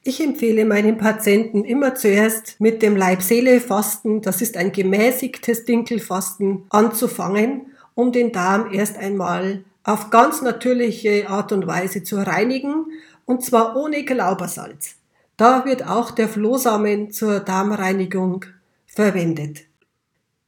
Ich 0.09 0.23
empfehle 0.23 0.65
meinen 0.65 0.97
Patienten 0.97 1.65
immer 1.65 1.95
zuerst 1.95 2.59
mit 2.61 2.81
dem 2.81 2.97
Leib-Seele-Fasten, 2.97 4.23
das 4.23 4.41
ist 4.41 4.57
ein 4.57 4.73
gemäßigtes 4.73 5.67
Dinkelfasten, 5.67 6.65
anzufangen, 6.71 7.75
um 7.95 8.11
den 8.11 8.33
Darm 8.33 8.73
erst 8.73 8.97
einmal 8.97 9.65
auf 9.85 10.09
ganz 10.09 10.41
natürliche 10.41 11.29
Art 11.29 11.53
und 11.53 11.67
Weise 11.67 12.05
zu 12.05 12.27
reinigen, 12.27 12.87
und 13.27 13.45
zwar 13.45 13.77
ohne 13.77 14.03
Glaubersalz. 14.03 14.95
Da 15.37 15.67
wird 15.67 15.87
auch 15.87 16.11
der 16.11 16.31
Flohsamen 16.31 17.11
zur 17.11 17.41
Darmreinigung 17.41 18.47
verwendet. 18.87 19.67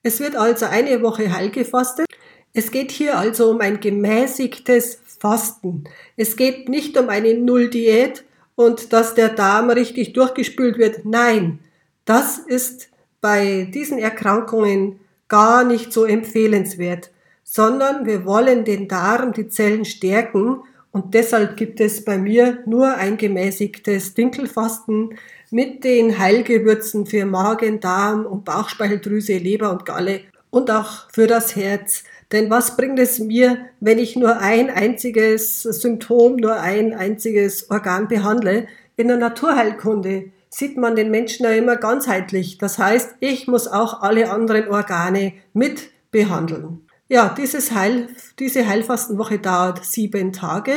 Es 0.03 0.20
wird 0.20 0.37
also 0.37 0.64
eine 0.64 1.03
Woche 1.03 1.35
heil 1.35 1.51
gefastet. 1.51 2.07
Es 2.55 2.70
geht 2.70 2.92
hier 2.92 3.18
also 3.18 3.51
um 3.51 3.61
ein 3.61 3.79
gemäßigtes 3.79 5.01
Fasten. 5.18 5.85
Es 6.16 6.37
geht 6.37 6.70
nicht 6.70 6.96
um 6.96 7.11
eine 7.11 7.35
Nulldiät 7.35 8.25
und 8.61 8.92
dass 8.92 9.14
der 9.14 9.31
Darm 9.31 9.70
richtig 9.70 10.12
durchgespült 10.12 10.79
wird. 10.79 11.05
Nein, 11.05 11.61
das 12.05 12.38
ist 12.38 12.88
bei 13.20 13.68
diesen 13.73 13.99
Erkrankungen 13.99 15.01
gar 15.29 15.64
nicht 15.64 15.92
so 15.92 16.05
empfehlenswert 16.05 17.11
sondern 17.53 18.07
wir 18.07 18.25
wollen 18.25 18.64
den 18.64 18.87
Darm, 18.87 19.33
die 19.33 19.49
Zellen 19.49 19.85
stärken 19.85 20.61
und 20.92 21.14
deshalb 21.14 21.57
gibt 21.57 21.81
es 21.81 22.05
bei 22.05 22.16
mir 22.16 22.62
nur 22.64 22.94
ein 22.94 23.16
gemäßigtes 23.16 24.14
Dinkelfasten 24.14 25.16
mit 25.51 25.83
den 25.83 26.16
Heilgewürzen 26.16 27.07
für 27.07 27.27
Magen, 27.27 27.81
Darm 27.81 28.25
und 28.25 28.44
Bauchspeicheldrüse, 28.44 29.37
Leber 29.37 29.73
und 29.73 29.85
Galle 29.85 30.20
und 30.51 30.70
auch 30.70 31.11
für 31.11 31.27
das 31.27 31.57
Herz. 31.57 32.05
Denn 32.33 32.49
was 32.49 32.77
bringt 32.77 32.99
es 32.99 33.19
mir, 33.19 33.59
wenn 33.81 33.99
ich 33.99 34.14
nur 34.16 34.38
ein 34.38 34.71
einziges 34.71 35.62
Symptom, 35.62 36.37
nur 36.37 36.61
ein 36.61 36.95
einziges 36.95 37.71
Organ 37.71 38.07
behandle? 38.07 38.69
In 38.97 39.09
der 39.09 39.16
Naturheilkunde 39.16 40.31
sieht 40.49 40.77
man 40.77 40.95
den 40.95 41.11
Menschen 41.11 41.45
ja 41.45 41.53
immer 41.53 41.77
ganzheitlich. 41.77 42.59
Das 42.59 42.79
heißt, 42.79 43.16
ich 43.21 43.49
muss 43.49 43.66
auch 43.66 44.03
alle 44.03 44.31
anderen 44.31 44.69
Organe 44.69 45.33
mit 45.53 45.90
behandeln. 46.11 46.87
Ja, 47.09 47.35
dieses 47.37 47.73
Heil, 47.73 48.07
diese 48.38 48.69
Heilfastenwoche 48.69 49.40
dauert 49.40 49.85
sieben 49.85 50.33
Tage 50.33 50.73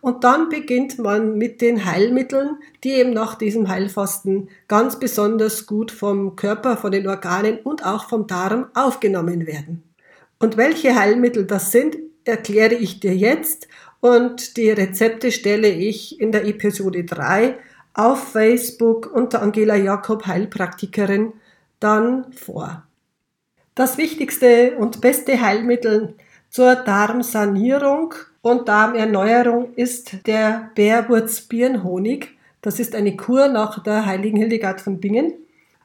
und 0.00 0.22
dann 0.22 0.48
beginnt 0.48 1.00
man 1.00 1.36
mit 1.36 1.60
den 1.60 1.84
Heilmitteln, 1.84 2.58
die 2.84 2.90
eben 2.90 3.12
nach 3.12 3.34
diesem 3.34 3.68
Heilfasten 3.68 4.48
ganz 4.68 5.00
besonders 5.00 5.66
gut 5.66 5.90
vom 5.90 6.36
Körper, 6.36 6.76
von 6.76 6.92
den 6.92 7.08
Organen 7.08 7.58
und 7.58 7.84
auch 7.84 8.08
vom 8.08 8.28
Darm 8.28 8.66
aufgenommen 8.74 9.48
werden. 9.48 9.91
Und 10.42 10.56
welche 10.56 10.96
Heilmittel 10.96 11.46
das 11.46 11.70
sind, 11.70 11.96
erkläre 12.24 12.74
ich 12.74 12.98
dir 12.98 13.14
jetzt 13.14 13.68
und 14.00 14.56
die 14.56 14.70
Rezepte 14.72 15.30
stelle 15.30 15.68
ich 15.68 16.20
in 16.20 16.32
der 16.32 16.44
Episode 16.46 17.04
3 17.04 17.58
auf 17.94 18.32
Facebook 18.32 19.08
unter 19.14 19.40
Angela 19.40 19.76
Jakob 19.76 20.26
Heilpraktikerin 20.26 21.32
dann 21.78 22.32
vor. 22.32 22.82
Das 23.76 23.98
wichtigste 23.98 24.76
und 24.78 25.00
beste 25.00 25.40
Heilmittel 25.40 26.16
zur 26.50 26.74
Darmsanierung 26.74 28.12
und 28.40 28.66
Darmerneuerung 28.66 29.72
ist 29.76 30.26
der 30.26 30.72
Bärwurzbirnhonig. 30.74 32.30
Das 32.62 32.80
ist 32.80 32.96
eine 32.96 33.14
Kur 33.14 33.46
nach 33.46 33.80
der 33.84 34.06
heiligen 34.06 34.38
Hildegard 34.38 34.80
von 34.80 34.98
Bingen. 34.98 35.34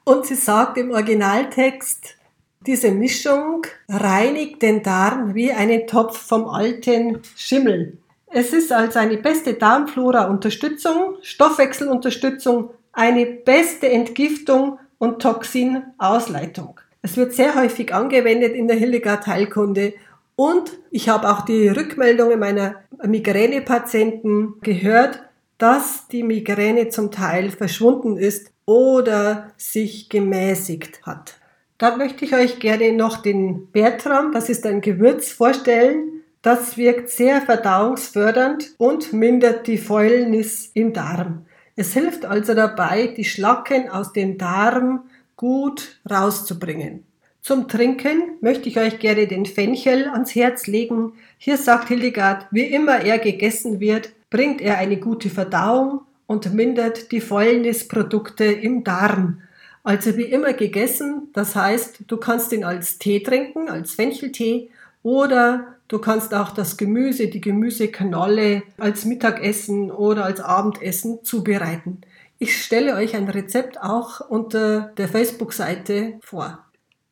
Und 0.04 0.26
sie 0.26 0.34
sagt 0.34 0.80
im 0.80 0.90
Originaltext, 0.90 2.17
diese 2.66 2.92
Mischung 2.92 3.66
reinigt 3.88 4.62
den 4.62 4.84
Darm 4.84 5.36
wie 5.36 5.52
einen 5.52 5.88
Topf 5.88 6.18
vom 6.18 6.48
alten 6.48 7.22
Schimmel. 7.36 7.98
Es 8.28 8.52
ist 8.52 8.72
also 8.74 9.00
eine 9.00 9.18
beste 9.18 9.54
Darmflora-Unterstützung, 9.54 11.16
Stoffwechselunterstützung, 11.22 12.72
eine 12.92 13.26
beste 13.26 13.90
Entgiftung 13.90 14.80
und 14.98 15.22
Toxinausleitung. 15.22 16.80
Es 17.02 17.16
wird 17.16 17.34
sehr 17.34 17.56
häufig 17.56 17.94
angewendet 17.94 18.54
in 18.54 18.68
der 18.68 18.76
Hildegard 18.76 19.28
Heilkunde 19.28 19.94
und 20.36 20.72
ich 20.92 21.10
habe 21.10 21.30
auch 21.30 21.42
die 21.42 21.70
Rückmeldungen 21.70 22.40
meiner 22.40 22.76
Migränepatienten 23.04 24.56
gehört, 24.62 25.24
dass 25.58 26.08
die 26.08 26.24
Migräne 26.24 26.90
zum 26.90 27.12
Teil 27.12 27.50
verschwunden 27.50 28.18
ist 28.18 28.52
oder 28.66 29.52
sich 29.58 30.10
gemäßigt 30.10 31.04
hat. 31.04 31.40
Dann 31.78 31.98
möchte 31.98 32.26
ich 32.26 32.34
euch 32.34 32.60
gerne 32.60 32.92
noch 32.92 33.18
den 33.18 33.68
Bertram, 33.72 34.32
das 34.32 34.50
ist 34.50 34.66
ein 34.66 34.82
Gewürz, 34.82 35.32
vorstellen. 35.32 36.24
Das 36.42 36.78
wirkt 36.78 37.10
sehr 37.10 37.42
verdauungsfördernd 37.42 38.74
und 38.78 39.14
mindert 39.14 39.68
die 39.68 39.78
Fäulnis 39.78 40.72
im 40.74 40.94
Darm. 40.94 41.46
Es 41.76 41.94
hilft 41.94 42.26
also 42.26 42.56
dabei, 42.56 43.08
die 43.08 43.26
Schlacken 43.26 43.90
aus 43.90 44.14
dem 44.14 44.38
Darm 44.38 45.04
gut 45.36 46.00
rauszubringen. 46.10 47.04
Zum 47.42 47.68
Trinken 47.68 48.38
möchte 48.42 48.68
ich 48.68 48.80
euch 48.80 49.00
gerne 49.00 49.28
den 49.28 49.46
Fenchel 49.46 50.08
ans 50.08 50.36
Herz 50.36 50.68
legen. 50.68 51.14
Hier 51.38 51.58
sagt 51.58 51.88
Hildegard, 51.90 52.48
wie 52.52 52.66
immer 52.66 53.02
er 53.02 53.20
gegessen 53.20 53.80
wird, 53.80 54.10
bringt 54.30 54.60
er 54.60 54.80
eine 54.80 54.98
gute 54.98 55.30
Verdauung 55.30 56.02
und 56.26 56.54
mindert 56.54 57.12
die 57.12 57.22
Fäulnisprodukte 57.22 58.46
im 58.46 58.84
Darm. 58.84 59.42
Also 59.88 60.18
wie 60.18 60.24
immer 60.24 60.52
gegessen, 60.52 61.30
das 61.32 61.56
heißt, 61.56 62.00
du 62.08 62.18
kannst 62.18 62.52
ihn 62.52 62.66
als 62.66 62.98
Tee 62.98 63.24
trinken, 63.24 63.70
als 63.70 63.96
Fencheltee 63.96 64.70
oder 65.02 65.78
du 65.88 66.00
kannst 66.00 66.34
auch 66.34 66.52
das 66.52 66.76
Gemüse, 66.76 67.30
die 67.30 67.40
Gemüseknolle 67.40 68.64
als 68.78 69.06
Mittagessen 69.06 69.90
oder 69.90 70.26
als 70.26 70.42
Abendessen 70.42 71.24
zubereiten. 71.24 72.02
Ich 72.38 72.62
stelle 72.62 72.96
euch 72.96 73.16
ein 73.16 73.30
Rezept 73.30 73.82
auch 73.82 74.20
unter 74.20 74.92
der 74.98 75.08
Facebook-Seite 75.08 76.20
vor. 76.20 76.66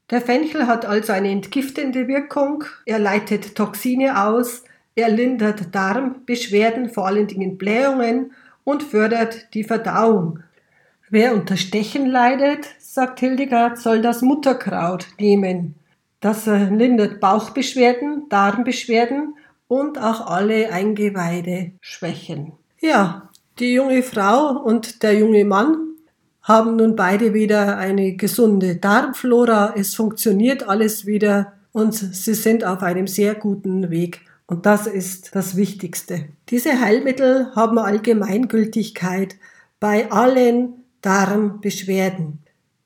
Der 0.09 0.19
Fenchel 0.19 0.67
hat 0.67 0.85
also 0.85 1.13
eine 1.13 1.29
entgiftende 1.29 2.09
Wirkung, 2.09 2.65
er 2.85 2.99
leitet 2.99 3.55
Toxine 3.55 4.21
aus, 4.27 4.65
er 4.95 5.07
lindert 5.07 5.73
Darmbeschwerden, 5.73 6.89
vor 6.89 7.07
allen 7.07 7.27
Dingen 7.27 7.57
Blähungen 7.57 8.33
und 8.65 8.83
fördert 8.83 9.53
die 9.53 9.63
Verdauung. 9.63 10.41
Wer 11.15 11.33
unter 11.33 11.55
Stechen 11.55 12.07
leidet, 12.07 12.67
sagt 12.77 13.21
Hildegard, 13.21 13.77
soll 13.77 14.01
das 14.01 14.21
Mutterkraut 14.21 15.07
nehmen. 15.17 15.75
Das 16.19 16.45
äh, 16.45 16.65
lindert 16.65 17.21
Bauchbeschwerden, 17.21 18.27
Darmbeschwerden 18.27 19.35
und 19.69 19.97
auch 19.97 20.27
alle 20.27 20.73
Eingeweide 20.73 21.71
schwächen. 21.79 22.51
Ja, 22.81 23.29
die 23.59 23.75
junge 23.75 24.03
Frau 24.03 24.61
und 24.61 25.03
der 25.03 25.13
junge 25.17 25.45
Mann 25.45 25.77
haben 26.41 26.75
nun 26.75 26.97
beide 26.97 27.33
wieder 27.33 27.77
eine 27.77 28.17
gesunde 28.17 28.75
Darmflora. 28.75 29.73
Es 29.77 29.95
funktioniert 29.95 30.67
alles 30.67 31.05
wieder 31.05 31.53
und 31.71 31.93
sie 31.93 32.33
sind 32.33 32.65
auf 32.65 32.83
einem 32.83 33.07
sehr 33.07 33.35
guten 33.35 33.89
Weg. 33.89 34.19
Und 34.47 34.65
das 34.65 34.85
ist 34.85 35.33
das 35.33 35.55
Wichtigste. 35.55 36.25
Diese 36.49 36.81
Heilmittel 36.81 37.55
haben 37.55 37.77
Allgemeingültigkeit 37.77 39.37
bei 39.79 40.11
allen 40.11 40.81
Darmbeschwerden. 41.05 42.39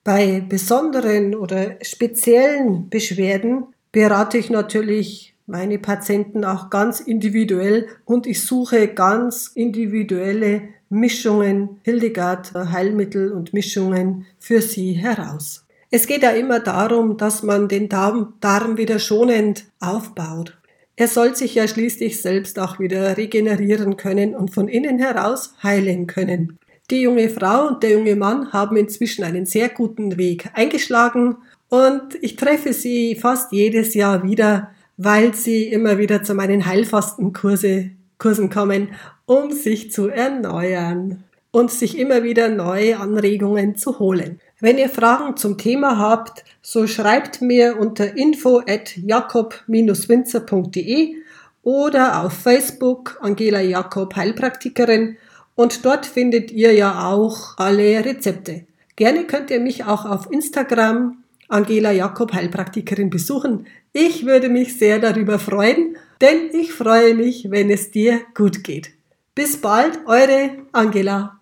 Bei 0.04 0.44
besonderen 0.48 1.36
oder 1.36 1.78
speziellen 1.82 2.90
Beschwerden 2.90 3.64
berate 3.92 4.38
ich 4.38 4.50
natürlich 4.50 5.36
meine 5.46 5.80
Patienten 5.80 6.44
auch 6.44 6.70
ganz 6.70 7.00
individuell 7.00 7.88
und 8.06 8.28
ich 8.28 8.42
suche 8.42 8.90
ganz 8.90 9.52
individuelle 9.56 10.62
Mischungen, 10.90 11.80
Hildegard 11.84 12.54
Heilmittel 12.54 13.32
und 13.32 13.54
Mischungen 13.54 14.26
für 14.38 14.62
Sie 14.62 14.94
heraus. 14.94 15.66
Es 15.92 16.06
geht 16.06 16.22
ja 16.22 16.32
immer 16.32 16.60
darum, 16.60 17.18
dass 17.18 17.42
man 17.42 17.68
den 17.68 17.90
Darm, 17.90 18.34
Darm 18.42 18.78
wieder 18.78 19.00
schonend 19.00 19.66
aufbaut. 19.80 20.58
Er 20.96 21.08
soll 21.08 21.36
sich 21.36 21.56
ja 21.56 21.68
schließlich 21.68 22.22
selbst 22.22 22.60
auch 22.60 22.80
wieder 22.80 23.16
regenerieren 23.16 23.96
können 23.96 24.36
und 24.36 24.54
von 24.54 24.68
innen 24.68 25.00
heraus 25.00 25.54
heilen 25.64 26.08
können. 26.08 26.60
Die 26.92 27.02
junge 27.02 27.30
Frau 27.30 27.68
und 27.68 27.84
der 27.84 27.92
junge 27.92 28.16
Mann 28.16 28.52
haben 28.52 28.76
inzwischen 28.76 29.24
einen 29.24 29.46
sehr 29.46 29.70
guten 29.70 30.18
Weg 30.18 30.50
eingeschlagen 30.54 31.38
und 31.70 32.16
ich 32.22 32.36
treffe 32.36 32.74
sie 32.74 33.16
fast 33.16 33.52
jedes 33.52 33.94
Jahr 33.94 34.24
wieder, 34.24 34.72
weil 34.98 35.36
sie 35.36 35.66
immer 35.66 36.00
wieder 36.00 36.24
zu 36.24 36.34
meinen 36.34 36.66
Heilfastenkurse 36.66 37.92
Kursen 38.18 38.50
kommen, 38.50 38.88
um 39.28 39.52
sich 39.52 39.92
zu 39.92 40.08
erneuern 40.08 41.24
und 41.52 41.70
sich 41.72 41.98
immer 41.98 42.24
wieder 42.24 42.50
neue 42.50 43.00
Anregungen 43.00 43.76
zu 43.76 44.00
holen. 44.00 44.40
Wenn 44.60 44.80
ihr 44.80 44.90
Fragen 44.90 45.38
zum 45.38 45.58
Thema 45.58 45.98
habt, 46.00 46.44
so 46.62 46.86
schreibt 46.88 47.42
mir 47.42 47.78
unter 47.80 48.18
info 48.18 48.62
at 48.68 48.98
jakob-winzer.de 48.98 51.16
oder 51.64 52.24
auf 52.24 52.34
Facebook 52.34 53.18
Angela 53.22 53.62
Jakob 53.62 54.16
Heilpraktikerin 54.16 55.18
und 55.60 55.84
dort 55.84 56.06
findet 56.06 56.52
ihr 56.52 56.72
ja 56.72 57.10
auch 57.10 57.58
alle 57.58 58.06
Rezepte. 58.06 58.66
Gerne 58.96 59.26
könnt 59.26 59.52
ihr 59.52 59.60
mich 59.60 59.84
auch 59.84 60.06
auf 60.06 60.32
Instagram 60.32 61.22
Angela 61.50 61.92
Jakob 61.92 62.32
Heilpraktikerin 62.32 63.10
besuchen. 63.10 63.68
Ich 63.92 64.26
würde 64.26 64.48
mich 64.48 64.78
sehr 64.78 65.00
darüber 65.00 65.38
freuen, 65.38 65.98
denn 66.22 66.50
ich 66.54 66.72
freue 66.72 67.14
mich, 67.14 67.52
wenn 67.52 67.70
es 67.70 67.92
dir 67.92 68.22
gut 68.36 68.64
geht. 68.64 68.92
Bis 69.36 69.60
bald, 69.60 70.00
eure 70.06 70.52
Angela. 70.72 71.38